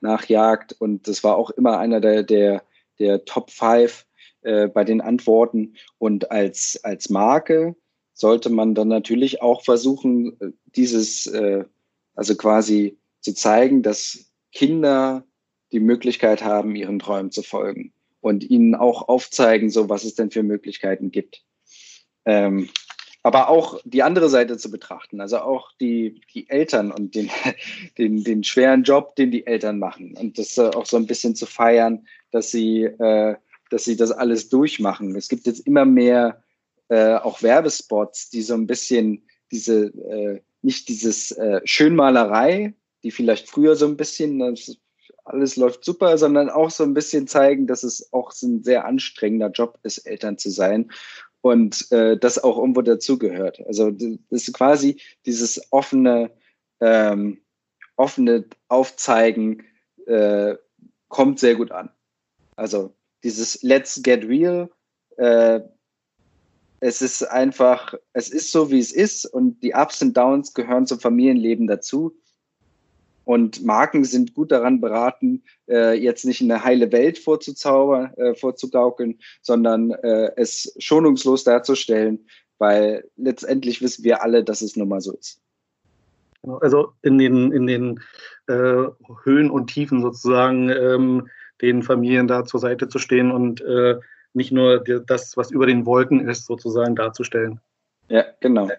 nachjagt. 0.00 0.74
Und 0.78 1.08
das 1.08 1.24
war 1.24 1.36
auch 1.36 1.50
immer 1.50 1.78
einer 1.78 2.00
der, 2.00 2.22
der, 2.22 2.62
der 2.98 3.24
Top 3.24 3.50
Five 3.50 4.06
äh, 4.42 4.68
bei 4.68 4.84
den 4.84 5.00
Antworten. 5.00 5.74
Und 5.98 6.30
als, 6.30 6.80
als 6.84 7.10
Marke 7.10 7.74
sollte 8.14 8.50
man 8.50 8.74
dann 8.74 8.88
natürlich 8.88 9.42
auch 9.42 9.64
versuchen, 9.64 10.36
dieses, 10.64 11.26
äh, 11.26 11.64
also 12.14 12.36
quasi 12.36 12.98
zu 13.20 13.34
zeigen, 13.34 13.82
dass 13.82 14.30
Kinder 14.52 15.24
die 15.72 15.80
Möglichkeit 15.80 16.42
haben, 16.42 16.74
ihren 16.74 16.98
Träumen 16.98 17.30
zu 17.30 17.42
folgen 17.42 17.92
und 18.20 18.48
ihnen 18.48 18.74
auch 18.74 19.08
aufzeigen, 19.08 19.70
so 19.70 19.88
was 19.88 20.04
es 20.04 20.14
denn 20.14 20.30
für 20.30 20.42
Möglichkeiten 20.42 21.10
gibt. 21.10 21.44
Ähm, 22.28 22.68
aber 23.22 23.48
auch 23.48 23.80
die 23.84 24.02
andere 24.02 24.28
Seite 24.28 24.58
zu 24.58 24.70
betrachten, 24.70 25.20
also 25.20 25.38
auch 25.38 25.72
die, 25.80 26.20
die 26.34 26.48
Eltern 26.48 26.92
und 26.92 27.14
den, 27.14 27.30
den, 27.98 28.22
den 28.22 28.44
schweren 28.44 28.82
Job, 28.82 29.16
den 29.16 29.30
die 29.30 29.46
Eltern 29.46 29.78
machen 29.78 30.14
und 30.16 30.38
das 30.38 30.56
äh, 30.58 30.68
auch 30.68 30.86
so 30.86 30.98
ein 30.98 31.06
bisschen 31.06 31.34
zu 31.34 31.46
feiern, 31.46 32.06
dass 32.30 32.50
sie, 32.50 32.84
äh, 32.84 33.34
dass 33.70 33.84
sie 33.84 33.96
das 33.96 34.12
alles 34.12 34.50
durchmachen. 34.50 35.16
Es 35.16 35.28
gibt 35.28 35.46
jetzt 35.46 35.66
immer 35.66 35.86
mehr 35.86 36.42
äh, 36.88 37.14
auch 37.14 37.42
Werbespots, 37.42 38.30
die 38.30 38.42
so 38.42 38.54
ein 38.54 38.66
bisschen 38.66 39.26
diese, 39.50 39.86
äh, 39.86 40.40
nicht 40.60 40.88
dieses 40.88 41.32
äh, 41.32 41.62
Schönmalerei, 41.64 42.74
die 43.02 43.10
vielleicht 43.10 43.48
früher 43.48 43.74
so 43.74 43.86
ein 43.86 43.96
bisschen, 43.96 44.38
das 44.38 44.76
alles 45.24 45.56
läuft 45.56 45.84
super, 45.84 46.16
sondern 46.16 46.48
auch 46.48 46.70
so 46.70 46.84
ein 46.84 46.94
bisschen 46.94 47.26
zeigen, 47.26 47.66
dass 47.66 47.82
es 47.82 48.12
auch 48.12 48.32
ein 48.42 48.62
sehr 48.62 48.86
anstrengender 48.86 49.50
Job 49.50 49.78
ist, 49.82 49.98
Eltern 49.98 50.38
zu 50.38 50.50
sein 50.50 50.90
und 51.40 51.90
äh, 51.92 52.16
das 52.16 52.42
auch 52.42 52.58
irgendwo 52.58 52.82
dazugehört. 52.82 53.60
Also 53.66 53.90
das 53.90 54.18
ist 54.30 54.52
quasi 54.52 55.00
dieses 55.26 55.60
offene, 55.72 56.30
ähm, 56.80 57.40
offene 57.96 58.44
Aufzeigen 58.68 59.64
äh, 60.06 60.56
kommt 61.08 61.38
sehr 61.38 61.54
gut 61.54 61.70
an. 61.70 61.90
Also 62.56 62.94
dieses 63.22 63.62
Let's 63.62 64.02
get 64.02 64.24
real, 64.24 64.70
äh, 65.16 65.60
es 66.80 67.02
ist 67.02 67.22
einfach, 67.24 67.94
es 68.12 68.30
ist 68.30 68.52
so, 68.52 68.70
wie 68.70 68.78
es 68.78 68.92
ist 68.92 69.26
und 69.26 69.62
die 69.62 69.74
Ups 69.74 70.00
und 70.00 70.16
Downs 70.16 70.54
gehören 70.54 70.86
zum 70.86 71.00
Familienleben 71.00 71.66
dazu. 71.66 72.16
Und 73.28 73.62
Marken 73.62 74.04
sind 74.04 74.32
gut 74.32 74.50
daran 74.50 74.80
beraten, 74.80 75.42
äh, 75.68 75.92
jetzt 75.92 76.24
nicht 76.24 76.40
eine 76.40 76.64
heile 76.64 76.90
Welt 76.92 77.18
vorzuzaubern, 77.18 78.14
äh, 78.14 78.34
vorzugaukeln, 78.34 79.18
sondern 79.42 79.90
äh, 79.90 80.32
es 80.36 80.74
schonungslos 80.78 81.44
darzustellen, 81.44 82.26
weil 82.56 83.04
letztendlich 83.16 83.82
wissen 83.82 84.02
wir 84.02 84.22
alle, 84.22 84.44
dass 84.44 84.62
es 84.62 84.76
nun 84.76 84.88
mal 84.88 85.02
so 85.02 85.12
ist. 85.12 85.42
Genau, 86.40 86.56
also 86.56 86.94
in 87.02 87.18
den, 87.18 87.52
in 87.52 87.66
den 87.66 88.00
äh, 88.46 88.86
Höhen 89.24 89.50
und 89.50 89.66
Tiefen 89.66 90.00
sozusagen 90.00 90.70
ähm, 90.70 91.28
den 91.60 91.82
Familien 91.82 92.28
da 92.28 92.46
zur 92.46 92.60
Seite 92.60 92.88
zu 92.88 92.98
stehen 92.98 93.30
und 93.30 93.60
äh, 93.60 93.96
nicht 94.32 94.52
nur 94.52 94.82
das, 95.06 95.36
was 95.36 95.50
über 95.50 95.66
den 95.66 95.84
Wolken 95.84 96.26
ist, 96.26 96.46
sozusagen 96.46 96.96
darzustellen. 96.96 97.60
Ja, 98.08 98.24
genau. 98.40 98.70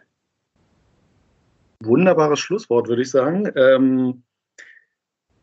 Wunderbares 1.84 2.40
Schlusswort, 2.40 2.88
würde 2.88 3.04
ich 3.04 3.12
sagen. 3.12 3.48
Ähm, 3.56 4.24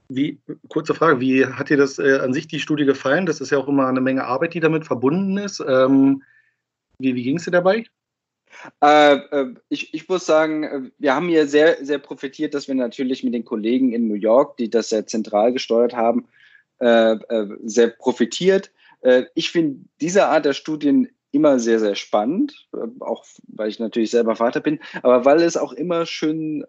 wie, 0.09 0.38
kurze 0.69 0.95
Frage, 0.95 1.21
wie 1.21 1.47
hat 1.47 1.71
dir 1.71 1.77
das 1.77 1.99
äh, 1.99 2.19
an 2.19 2.33
sich 2.33 2.47
die 2.47 2.61
Studie 2.61 2.85
gefallen? 2.85 3.27
Das 3.27 3.40
ist 3.40 3.51
ja 3.51 3.59
auch 3.59 3.69
immer 3.69 3.87
eine 3.87 4.01
Menge 4.01 4.25
Arbeit, 4.25 4.55
die 4.55 4.61
damit 4.61 4.85
verbunden 4.85 5.38
ist. 5.38 5.61
Ähm, 5.66 6.23
wie 6.99 7.14
wie 7.14 7.23
ging 7.23 7.37
es 7.37 7.45
dir 7.45 7.51
dabei? 7.51 7.85
Äh, 8.83 9.14
äh, 9.14 9.55
ich, 9.69 9.92
ich 9.95 10.09
muss 10.09 10.27
sagen, 10.27 10.64
äh, 10.64 10.90
wir 10.99 11.14
haben 11.14 11.29
hier 11.29 11.47
sehr, 11.47 11.85
sehr 11.85 11.99
profitiert, 11.99 12.55
dass 12.55 12.69
wir 12.69 12.75
natürlich 12.75 13.25
mit 13.25 13.35
den 13.35 13.45
Kollegen 13.45 13.92
in 13.92 14.09
New 14.09 14.14
York, 14.14 14.57
die 14.57 14.71
das 14.71 14.88
sehr 14.88 15.07
zentral 15.07 15.53
gesteuert 15.53 15.95
haben, 15.95 16.27
äh, 16.81 17.12
äh 17.12 17.49
sehr 17.64 17.88
profitiert. 17.88 18.71
ich 19.35 19.51
finde 19.51 19.85
diese 20.01 20.27
Art 20.27 20.47
der 20.47 20.55
Studien 20.55 21.09
immer 21.31 21.59
sehr, 21.61 21.79
sehr 21.79 21.95
spannend, 21.95 22.66
auch 23.01 23.25
weil 23.47 23.69
ich 23.69 23.79
natürlich 23.79 24.11
selber 24.11 24.35
Vater 24.35 24.61
bin, 24.61 24.81
aber 25.03 25.25
weil 25.25 25.42
es 25.42 25.57
auch 25.57 25.73
immer 25.73 26.07
schön 26.07 26.64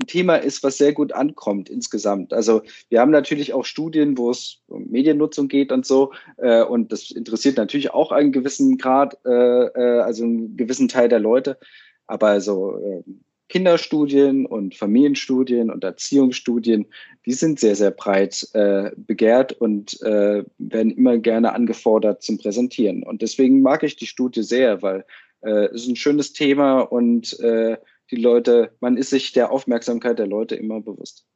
ein 0.00 0.06
Thema 0.06 0.36
ist, 0.36 0.62
was 0.62 0.78
sehr 0.78 0.92
gut 0.92 1.12
ankommt 1.12 1.68
insgesamt. 1.70 2.32
Also 2.32 2.62
wir 2.88 3.00
haben 3.00 3.10
natürlich 3.10 3.54
auch 3.54 3.64
Studien, 3.64 4.18
wo 4.18 4.30
es 4.30 4.62
um 4.66 4.86
Mediennutzung 4.90 5.48
geht 5.48 5.72
und 5.72 5.86
so. 5.86 6.12
Äh, 6.36 6.62
und 6.62 6.92
das 6.92 7.10
interessiert 7.10 7.56
natürlich 7.56 7.92
auch 7.92 8.12
einen 8.12 8.32
gewissen 8.32 8.76
Grad, 8.78 9.18
äh, 9.24 9.30
äh, 9.30 10.00
also 10.00 10.24
einen 10.24 10.56
gewissen 10.56 10.88
Teil 10.88 11.08
der 11.08 11.20
Leute. 11.20 11.58
Aber 12.06 12.28
also 12.28 12.78
äh, 12.78 13.02
Kinderstudien 13.48 14.44
und 14.44 14.74
Familienstudien 14.74 15.70
und 15.70 15.84
Erziehungsstudien, 15.84 16.86
die 17.26 17.32
sind 17.32 17.60
sehr, 17.60 17.76
sehr 17.76 17.92
breit 17.92 18.48
äh, 18.54 18.90
begehrt 18.96 19.52
und 19.52 20.00
äh, 20.02 20.44
werden 20.58 20.90
immer 20.90 21.18
gerne 21.18 21.54
angefordert 21.54 22.22
zum 22.22 22.38
Präsentieren. 22.38 23.02
Und 23.02 23.22
deswegen 23.22 23.62
mag 23.62 23.82
ich 23.82 23.96
die 23.96 24.06
Studie 24.06 24.42
sehr, 24.42 24.82
weil 24.82 25.04
äh, 25.42 25.66
es 25.66 25.82
ist 25.82 25.88
ein 25.88 25.96
schönes 25.96 26.32
Thema 26.32 26.80
und 26.80 27.38
äh, 27.40 27.76
die 28.10 28.16
Leute, 28.16 28.72
man 28.80 28.96
ist 28.96 29.10
sich 29.10 29.32
der 29.32 29.50
Aufmerksamkeit 29.50 30.18
der 30.18 30.26
Leute 30.26 30.54
immer 30.54 30.80
bewusst. 30.80 31.26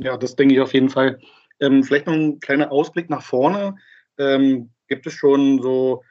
Ja, 0.00 0.16
das 0.16 0.36
denke 0.36 0.54
ich 0.54 0.60
auf 0.60 0.74
jeden 0.74 0.90
Fall. 0.90 1.20
Ähm, 1.60 1.84
vielleicht 1.84 2.06
noch 2.06 2.14
ein 2.14 2.40
kleiner 2.40 2.72
Ausblick 2.72 3.10
nach 3.10 3.22
vorne. 3.22 3.76
Ähm, 4.18 4.70
gibt 4.88 5.06
es 5.06 5.12
schon 5.12 5.62
so 5.62 6.02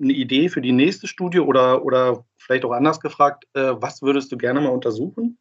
eine 0.00 0.12
Idee 0.12 0.48
für 0.48 0.60
die 0.60 0.72
nächste 0.72 1.06
Studie 1.06 1.40
oder, 1.40 1.84
oder 1.84 2.24
vielleicht 2.38 2.64
auch 2.64 2.72
anders 2.72 3.00
gefragt, 3.00 3.46
äh, 3.54 3.72
was 3.74 4.02
würdest 4.02 4.32
du 4.32 4.38
gerne 4.38 4.60
mal 4.60 4.70
untersuchen? 4.70 5.38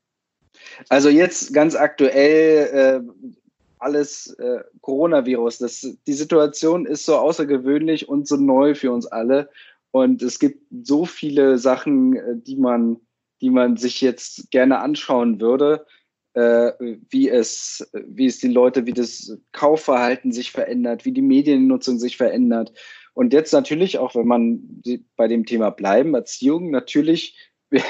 Also 0.89 1.09
jetzt 1.09 1.53
ganz 1.53 1.75
aktuell 1.75 3.03
äh, 3.05 3.31
alles 3.79 4.33
äh, 4.39 4.59
Coronavirus. 4.81 5.59
Das, 5.59 5.87
die 6.05 6.13
Situation 6.13 6.85
ist 6.85 7.05
so 7.05 7.15
außergewöhnlich 7.15 8.09
und 8.09 8.27
so 8.27 8.35
neu 8.35 8.75
für 8.75 8.91
uns 8.91 9.05
alle. 9.07 9.49
Und 9.91 10.21
es 10.21 10.39
gibt 10.39 10.61
so 10.83 11.05
viele 11.05 11.57
Sachen, 11.57 12.15
äh, 12.15 12.35
die 12.35 12.57
man, 12.57 12.97
die 13.41 13.49
man 13.49 13.77
sich 13.77 14.01
jetzt 14.01 14.51
gerne 14.51 14.79
anschauen 14.79 15.39
würde, 15.39 15.85
äh, 16.33 16.71
wie 17.09 17.29
es, 17.29 17.89
wie 17.93 18.27
es 18.27 18.39
die 18.39 18.49
Leute, 18.49 18.85
wie 18.85 18.93
das 18.93 19.37
Kaufverhalten 19.51 20.31
sich 20.31 20.51
verändert, 20.51 21.05
wie 21.05 21.11
die 21.11 21.21
Mediennutzung 21.21 21.99
sich 21.99 22.17
verändert. 22.17 22.73
Und 23.13 23.33
jetzt 23.33 23.51
natürlich 23.51 23.97
auch, 23.97 24.15
wenn 24.15 24.27
man 24.27 24.81
bei 25.15 25.27
dem 25.27 25.45
Thema 25.45 25.71
bleiben, 25.71 26.13
Erziehung, 26.13 26.69
natürlich, 26.69 27.35
wie, 27.71 27.81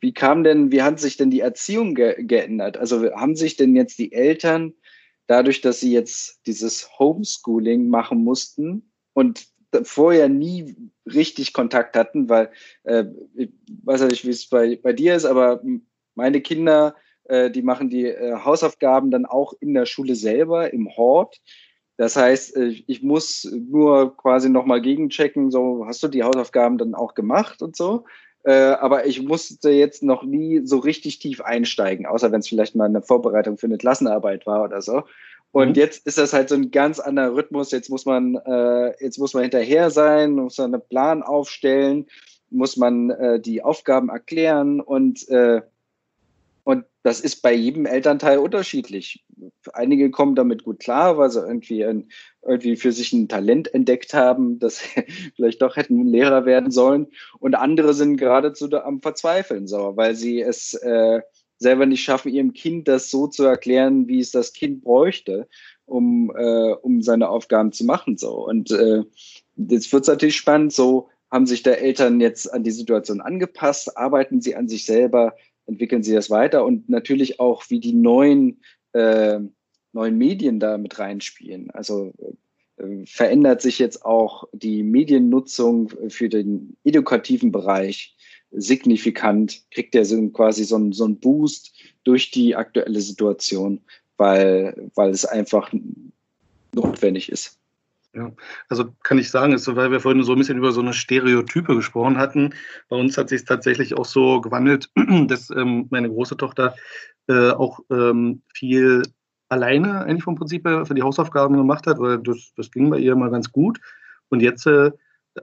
wie 0.00 0.14
kam 0.14 0.44
denn, 0.44 0.72
wie 0.72 0.82
hat 0.82 0.98
sich 0.98 1.16
denn 1.16 1.30
die 1.30 1.40
Erziehung 1.40 1.94
ge 1.94 2.14
geändert? 2.24 2.76
Also 2.78 3.10
haben 3.12 3.36
sich 3.36 3.56
denn 3.56 3.76
jetzt 3.76 3.98
die 3.98 4.12
Eltern 4.12 4.72
dadurch, 5.26 5.60
dass 5.60 5.80
sie 5.80 5.92
jetzt 5.92 6.40
dieses 6.46 6.98
Homeschooling 6.98 7.88
machen 7.88 8.24
mussten 8.24 8.92
und 9.12 9.46
vorher 9.84 10.28
nie 10.28 10.76
richtig 11.06 11.52
Kontakt 11.52 11.96
hatten, 11.96 12.28
weil 12.28 12.50
äh, 12.84 13.04
ich 13.34 13.50
weiß 13.84 14.02
nicht, 14.02 14.24
wie 14.24 14.30
es 14.30 14.48
bei, 14.48 14.78
bei 14.82 14.92
dir 14.92 15.14
ist, 15.14 15.24
aber 15.24 15.62
meine 16.14 16.40
Kinder, 16.40 16.94
äh, 17.24 17.50
die 17.50 17.62
machen 17.62 17.90
die 17.90 18.06
äh, 18.06 18.36
Hausaufgaben 18.44 19.10
dann 19.10 19.26
auch 19.26 19.52
in 19.60 19.74
der 19.74 19.86
Schule 19.86 20.14
selber, 20.14 20.72
im 20.72 20.96
Hort. 20.96 21.40
Das 21.96 22.16
heißt, 22.16 22.56
äh, 22.56 22.74
ich 22.86 23.02
muss 23.02 23.50
nur 23.52 24.16
quasi 24.16 24.48
nochmal 24.48 24.80
gegenchecken, 24.80 25.50
so 25.50 25.84
hast 25.86 26.02
du 26.02 26.08
die 26.08 26.24
Hausaufgaben 26.24 26.78
dann 26.78 26.94
auch 26.94 27.14
gemacht 27.14 27.62
und 27.62 27.76
so. 27.76 28.04
Äh, 28.44 28.52
aber 28.52 29.06
ich 29.06 29.22
musste 29.22 29.70
jetzt 29.70 30.04
noch 30.04 30.22
nie 30.22 30.60
so 30.64 30.78
richtig 30.78 31.18
tief 31.18 31.40
einsteigen, 31.40 32.06
außer 32.06 32.30
wenn 32.30 32.40
es 32.40 32.48
vielleicht 32.48 32.76
mal 32.76 32.84
eine 32.84 33.02
Vorbereitung 33.02 33.58
für 33.58 33.66
eine 33.66 33.76
Klassenarbeit 33.78 34.46
war 34.46 34.62
oder 34.62 34.82
so. 34.82 35.02
Und 35.56 35.68
mhm. 35.68 35.74
jetzt 35.76 36.06
ist 36.06 36.18
das 36.18 36.34
halt 36.34 36.50
so 36.50 36.54
ein 36.54 36.70
ganz 36.70 37.00
anderer 37.00 37.34
Rhythmus. 37.34 37.70
Jetzt 37.70 37.88
muss 37.88 38.04
man, 38.04 38.34
äh, 38.34 38.92
jetzt 39.02 39.16
muss 39.18 39.32
man 39.32 39.44
hinterher 39.44 39.88
sein, 39.88 40.32
muss 40.32 40.58
man 40.58 40.74
einen 40.74 40.86
Plan 40.86 41.22
aufstellen, 41.22 42.04
muss 42.50 42.76
man 42.76 43.08
äh, 43.08 43.40
die 43.40 43.62
Aufgaben 43.62 44.10
erklären 44.10 44.82
und 44.82 45.26
äh, 45.30 45.62
und 46.64 46.84
das 47.04 47.20
ist 47.20 47.40
bei 47.40 47.54
jedem 47.54 47.86
Elternteil 47.86 48.36
unterschiedlich. 48.36 49.24
Einige 49.72 50.10
kommen 50.10 50.34
damit 50.34 50.64
gut 50.64 50.80
klar, 50.80 51.16
weil 51.16 51.30
sie 51.30 51.40
irgendwie, 51.40 51.86
ein, 51.86 52.10
irgendwie 52.42 52.76
für 52.76 52.92
sich 52.92 53.14
ein 53.14 53.28
Talent 53.28 53.72
entdeckt 53.72 54.12
haben, 54.12 54.58
dass 54.58 54.78
sie 54.80 55.04
vielleicht 55.36 55.62
doch 55.62 55.76
hätten 55.76 56.04
Lehrer 56.06 56.44
werden 56.44 56.70
sollen. 56.70 57.06
Und 57.38 57.54
andere 57.54 57.94
sind 57.94 58.18
geradezu 58.18 58.70
am 58.72 59.00
Verzweifeln, 59.00 59.68
so, 59.68 59.96
weil 59.96 60.16
sie 60.16 60.42
es 60.42 60.74
äh, 60.74 61.22
selber 61.58 61.86
nicht 61.86 62.02
schaffen, 62.02 62.32
ihrem 62.32 62.52
Kind 62.52 62.88
das 62.88 63.10
so 63.10 63.26
zu 63.26 63.44
erklären, 63.44 64.08
wie 64.08 64.20
es 64.20 64.30
das 64.30 64.52
Kind 64.52 64.82
bräuchte, 64.82 65.48
um, 65.86 66.32
äh, 66.36 66.72
um 66.72 67.02
seine 67.02 67.28
Aufgaben 67.28 67.72
zu 67.72 67.84
machen. 67.84 68.16
So. 68.16 68.46
Und 68.46 68.70
äh, 68.70 69.02
jetzt 69.56 69.92
wird 69.92 70.02
es 70.02 70.08
natürlich 70.08 70.36
spannend, 70.36 70.72
so 70.72 71.08
haben 71.30 71.46
sich 71.46 71.62
der 71.62 71.80
Eltern 71.80 72.20
jetzt 72.20 72.52
an 72.52 72.62
die 72.62 72.70
Situation 72.70 73.20
angepasst, 73.20 73.96
arbeiten 73.96 74.40
sie 74.40 74.54
an 74.54 74.68
sich 74.68 74.84
selber, 74.84 75.34
entwickeln 75.66 76.02
sie 76.02 76.14
das 76.14 76.30
weiter 76.30 76.64
und 76.64 76.88
natürlich 76.88 77.40
auch, 77.40 77.64
wie 77.68 77.80
die 77.80 77.94
neuen, 77.94 78.60
äh, 78.92 79.40
neuen 79.92 80.18
Medien 80.18 80.60
da 80.60 80.78
mit 80.78 80.98
reinspielen. 80.98 81.70
Also 81.72 82.12
äh, 82.78 83.06
verändert 83.06 83.62
sich 83.62 83.78
jetzt 83.78 84.04
auch 84.04 84.44
die 84.52 84.82
Mediennutzung 84.82 85.90
für 86.08 86.28
den 86.28 86.76
edukativen 86.84 87.50
Bereich 87.50 88.15
signifikant, 88.50 89.62
kriegt 89.70 89.94
er 89.94 90.04
quasi 90.32 90.64
so 90.64 90.76
einen, 90.76 90.92
so 90.92 91.04
einen 91.04 91.18
Boost 91.18 91.72
durch 92.04 92.30
die 92.30 92.56
aktuelle 92.56 93.00
Situation, 93.00 93.80
weil, 94.16 94.90
weil 94.94 95.10
es 95.10 95.24
einfach 95.24 95.72
notwendig 96.72 97.30
ist. 97.30 97.58
Ja, 98.14 98.32
also 98.70 98.86
kann 99.02 99.18
ich 99.18 99.30
sagen, 99.30 99.52
ist, 99.52 99.66
weil 99.76 99.90
wir 99.90 100.00
vorhin 100.00 100.22
so 100.22 100.32
ein 100.32 100.38
bisschen 100.38 100.56
über 100.56 100.72
so 100.72 100.80
eine 100.80 100.94
Stereotype 100.94 101.74
gesprochen 101.74 102.16
hatten. 102.16 102.54
Bei 102.88 102.96
uns 102.96 103.18
hat 103.18 103.28
sich 103.28 103.44
tatsächlich 103.44 103.94
auch 103.94 104.06
so 104.06 104.40
gewandelt, 104.40 104.90
dass 105.28 105.50
ähm, 105.50 105.86
meine 105.90 106.08
große 106.08 106.38
Tochter 106.38 106.74
äh, 107.28 107.50
auch 107.50 107.80
ähm, 107.90 108.40
viel 108.54 109.02
alleine 109.50 110.00
eigentlich 110.04 110.24
vom 110.24 110.34
Prinzip 110.34 110.66
her 110.66 110.86
für 110.86 110.94
die 110.94 111.02
Hausaufgaben 111.02 111.56
gemacht 111.58 111.86
hat, 111.86 111.98
weil 111.98 112.18
das, 112.18 112.52
das 112.56 112.70
ging 112.70 112.88
bei 112.88 112.98
ihr 112.98 113.12
immer 113.12 113.30
ganz 113.30 113.52
gut. 113.52 113.80
Und 114.30 114.40
jetzt 114.40 114.66
äh, 114.66 114.92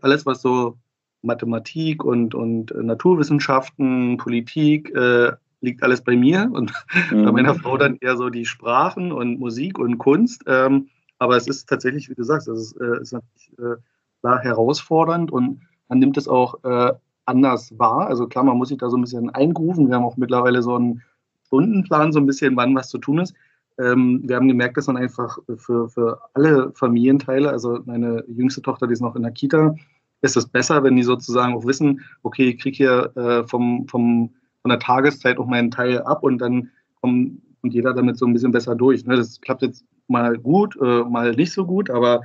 alles, 0.02 0.26
was 0.26 0.42
so 0.42 0.80
Mathematik 1.24 2.04
und, 2.04 2.36
und 2.36 2.72
äh, 2.72 2.84
Naturwissenschaften, 2.84 4.18
Politik, 4.18 4.94
äh, 4.96 5.32
liegt 5.62 5.82
alles 5.82 6.04
bei 6.04 6.16
mir 6.16 6.50
und 6.54 6.72
mhm. 7.12 7.26
bei 7.26 7.32
meiner 7.32 7.56
Frau 7.56 7.78
dann 7.78 7.98
eher 8.02 8.18
so 8.18 8.30
die 8.30 8.46
Sprachen 8.46 9.12
und 9.12 9.40
Musik 9.40 9.80
und 9.80 9.98
Kunst. 9.98 10.44
Ähm, 10.46 10.90
aber 11.20 11.38
es 11.38 11.48
ist 11.48 11.68
tatsächlich, 11.68 12.10
wie 12.10 12.16
du 12.16 12.24
sagst, 12.24 12.48
es 12.48 12.60
ist, 12.60 12.82
äh, 12.82 13.02
ist 13.02 13.14
natürlich 13.14 13.52
äh, 13.58 13.82
klar 14.20 14.40
herausfordernd 14.40 15.32
und 15.32 15.62
man 15.88 16.00
nimmt 16.00 16.18
es 16.18 16.28
auch 16.28 16.64
äh, 16.64 16.94
anders 17.26 17.78
wahr. 17.80 18.08
Also 18.08 18.28
klar, 18.28 18.44
man 18.44 18.58
muss 18.58 18.70
sich 18.70 18.78
da 18.78 18.90
so 18.90 18.98
ein 18.98 19.02
bisschen 19.02 19.30
eingrufen. 19.30 19.88
Wir 19.88 19.96
haben 19.96 20.04
auch 20.04 20.18
mittlerweile 20.18 20.62
so 20.62 20.76
einen 20.76 21.02
Stundenplan, 21.46 22.12
so 22.12 22.20
ein 22.20 22.26
bisschen, 22.26 22.58
wann 22.58 22.76
was 22.76 22.90
zu 22.90 22.98
tun 22.98 23.20
ist. 23.20 23.34
Ähm, 23.80 24.22
wir 24.26 24.36
haben 24.36 24.48
gemerkt, 24.48 24.78
dass 24.78 24.88
man 24.88 24.98
einfach 24.98 25.38
für, 25.58 25.90
für 25.90 26.20
alle 26.34 26.72
Familienteile, 26.74 27.50
also 27.50 27.80
meine 27.86 28.24
jüngste 28.28 28.62
Tochter, 28.62 28.88
die 28.88 28.94
ist 28.94 29.02
noch 29.02 29.16
in 29.16 29.24
der 29.24 29.32
Kita, 29.32 29.76
ist 30.24 30.38
es 30.38 30.48
besser, 30.48 30.84
wenn 30.84 30.96
die 30.96 31.04
sozusagen 31.04 31.54
auch 31.54 31.66
wissen, 31.66 32.02
okay, 32.24 32.50
ich 32.50 32.60
kriege 32.60 32.78
hier 32.78 33.12
äh, 33.16 33.48
vom, 33.48 33.88
vom, 33.88 34.34
von 34.62 34.70
der 34.70 34.80
Tageszeit 34.80 35.38
auch 35.38 35.46
meinen 35.46 35.70
Teil 35.70 36.02
ab 36.02 36.24
und 36.24 36.40
dann 36.40 36.72
kommt 37.02 37.42
jeder 37.64 37.94
damit 37.94 38.18
so 38.18 38.26
ein 38.26 38.34
bisschen 38.34 38.54
besser 38.54 38.76
durch. 38.76 39.06
Ne? 39.06 39.18
Das 39.18 39.40
klappt 39.42 39.62
jetzt 39.62 39.86
mal 40.08 40.38
gut, 40.38 40.78
äh, 40.82 41.04
mal 41.04 41.34
nicht 41.34 41.52
so 41.52 41.66
gut, 41.66 41.90
aber 41.90 42.22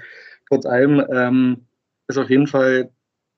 trotz 0.48 0.64
allem 0.64 1.04
ähm, 1.12 1.66
ist 2.06 2.18
auf 2.18 2.30
jeden 2.30 2.46
Fall, 2.46 2.90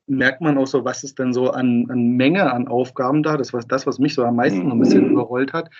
merkt 0.07 0.42
man 0.42 0.59
auch 0.59 0.66
so, 0.66 0.85
was 0.85 1.05
ist 1.05 1.18
denn 1.18 1.33
so 1.33 1.51
an, 1.51 1.87
an 1.88 2.16
Menge 2.16 2.53
an 2.53 2.68
Aufgaben 2.68 3.23
da, 3.23 3.37
das 3.37 3.53
war 3.53 3.62
das, 3.66 3.87
was 3.87 3.99
mich 3.99 4.14
so 4.14 4.25
am 4.25 4.37
meisten 4.37 4.70
ein 4.70 4.79
bisschen 4.79 5.07
mhm. 5.07 5.12
überrollt 5.12 5.55
hat, 5.55 5.70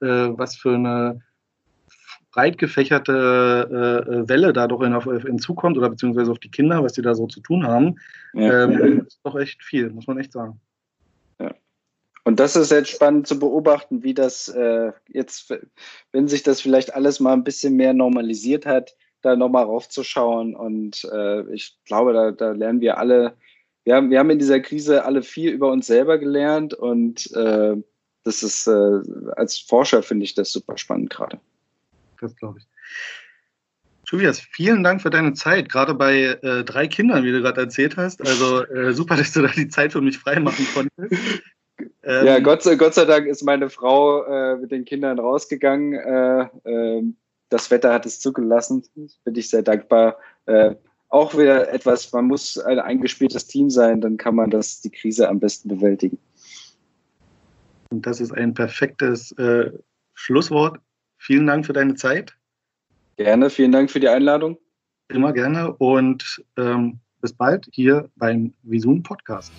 äh, 0.00 0.06
was 0.06 0.56
für 0.56 0.74
eine 0.74 1.20
breit 2.32 2.58
gefächerte 2.58 3.12
äh, 4.08 4.28
Welle 4.28 4.52
da 4.52 4.66
doch 4.66 4.80
in, 4.80 4.94
auf, 4.94 5.04
hinzukommt 5.04 5.78
oder 5.78 5.90
beziehungsweise 5.90 6.30
auf 6.30 6.38
die 6.38 6.50
Kinder, 6.50 6.82
was 6.82 6.94
die 6.94 7.02
da 7.02 7.14
so 7.14 7.26
zu 7.26 7.40
tun 7.40 7.66
haben, 7.66 7.96
ja. 8.32 8.64
ähm, 8.64 9.06
ist 9.06 9.20
doch 9.22 9.36
echt 9.36 9.62
viel, 9.62 9.90
muss 9.90 10.06
man 10.06 10.18
echt 10.18 10.32
sagen. 10.32 10.60
Und 12.24 12.38
das 12.38 12.54
ist 12.54 12.70
jetzt 12.70 12.90
spannend 12.90 13.26
zu 13.26 13.38
beobachten, 13.38 14.02
wie 14.02 14.14
das 14.14 14.48
äh, 14.48 14.92
jetzt, 15.08 15.52
wenn 16.12 16.28
sich 16.28 16.42
das 16.42 16.60
vielleicht 16.60 16.94
alles 16.94 17.18
mal 17.18 17.32
ein 17.32 17.44
bisschen 17.44 17.74
mehr 17.74 17.94
normalisiert 17.94 18.64
hat, 18.64 18.94
da 19.22 19.34
nochmal 19.34 19.64
raufzuschauen. 19.64 20.54
Und 20.54 21.04
äh, 21.12 21.42
ich 21.52 21.76
glaube, 21.84 22.12
da, 22.12 22.30
da 22.30 22.52
lernen 22.52 22.80
wir 22.80 22.98
alle, 22.98 23.34
wir 23.84 23.96
haben, 23.96 24.10
wir 24.10 24.20
haben 24.20 24.30
in 24.30 24.38
dieser 24.38 24.60
Krise 24.60 25.04
alle 25.04 25.22
viel 25.22 25.50
über 25.50 25.72
uns 25.72 25.88
selber 25.88 26.18
gelernt 26.18 26.74
und 26.74 27.30
äh, 27.34 27.76
das 28.24 28.44
ist, 28.44 28.68
äh, 28.68 29.00
als 29.34 29.58
Forscher 29.58 30.04
finde 30.04 30.24
ich 30.24 30.34
das 30.34 30.52
super 30.52 30.78
spannend 30.78 31.10
gerade. 31.10 31.40
Das 32.22 32.36
glaube 32.36 32.60
ich. 32.60 32.66
Tobias, 34.06 34.40
vielen 34.40 34.82
Dank 34.82 35.00
für 35.00 35.10
deine 35.10 35.32
Zeit, 35.32 35.70
gerade 35.70 35.94
bei 35.94 36.38
äh, 36.42 36.64
drei 36.64 36.86
Kindern, 36.86 37.24
wie 37.24 37.32
du 37.32 37.40
gerade 37.40 37.62
erzählt 37.62 37.96
hast. 37.96 38.20
Also 38.26 38.64
äh, 38.66 38.92
super, 38.92 39.16
dass 39.18 39.32
du 39.32 39.42
da 39.42 39.48
die 39.48 39.68
Zeit 39.68 39.92
für 39.92 40.00
mich 40.00 40.18
freimachen 40.18 40.66
konntest. 40.74 41.42
Ähm, 42.04 42.26
ja, 42.26 42.38
Gott 42.40 42.62
sei, 42.62 42.76
Gott 42.76 42.94
sei 42.94 43.04
Dank 43.04 43.26
ist 43.26 43.42
meine 43.42 43.70
Frau 43.70 44.24
äh, 44.24 44.56
mit 44.56 44.70
den 44.70 44.84
Kindern 44.84 45.18
rausgegangen. 45.18 45.94
Äh, 45.94 46.42
äh, 46.70 47.02
das 47.48 47.70
Wetter 47.70 47.92
hat 47.92 48.06
es 48.06 48.20
zugelassen. 48.20 48.84
Bin 49.24 49.34
ich 49.34 49.48
sehr 49.50 49.62
dankbar. 49.62 50.16
Äh, 50.46 50.74
auch 51.08 51.36
wieder 51.36 51.72
etwas, 51.72 52.12
man 52.12 52.26
muss 52.26 52.58
ein 52.58 52.78
eingespieltes 52.78 53.46
Team 53.46 53.68
sein, 53.68 54.00
dann 54.00 54.16
kann 54.16 54.34
man 54.34 54.50
das, 54.50 54.80
die 54.80 54.90
Krise 54.90 55.28
am 55.28 55.40
besten 55.40 55.68
bewältigen. 55.68 56.18
Und 57.90 58.06
das 58.06 58.20
ist 58.20 58.32
ein 58.32 58.54
perfektes 58.54 59.32
äh, 59.32 59.70
Schlusswort. 60.14 60.80
Vielen 61.22 61.46
Dank 61.46 61.64
für 61.64 61.72
deine 61.72 61.94
Zeit. 61.94 62.36
Gerne, 63.16 63.48
vielen 63.48 63.70
Dank 63.70 63.92
für 63.92 64.00
die 64.00 64.08
Einladung. 64.08 64.58
Immer 65.06 65.32
gerne 65.32 65.72
und 65.72 66.42
ähm, 66.56 66.98
bis 67.20 67.32
bald 67.32 67.68
hier 67.70 68.10
beim 68.16 68.54
Visun 68.64 69.04
Podcast. 69.04 69.52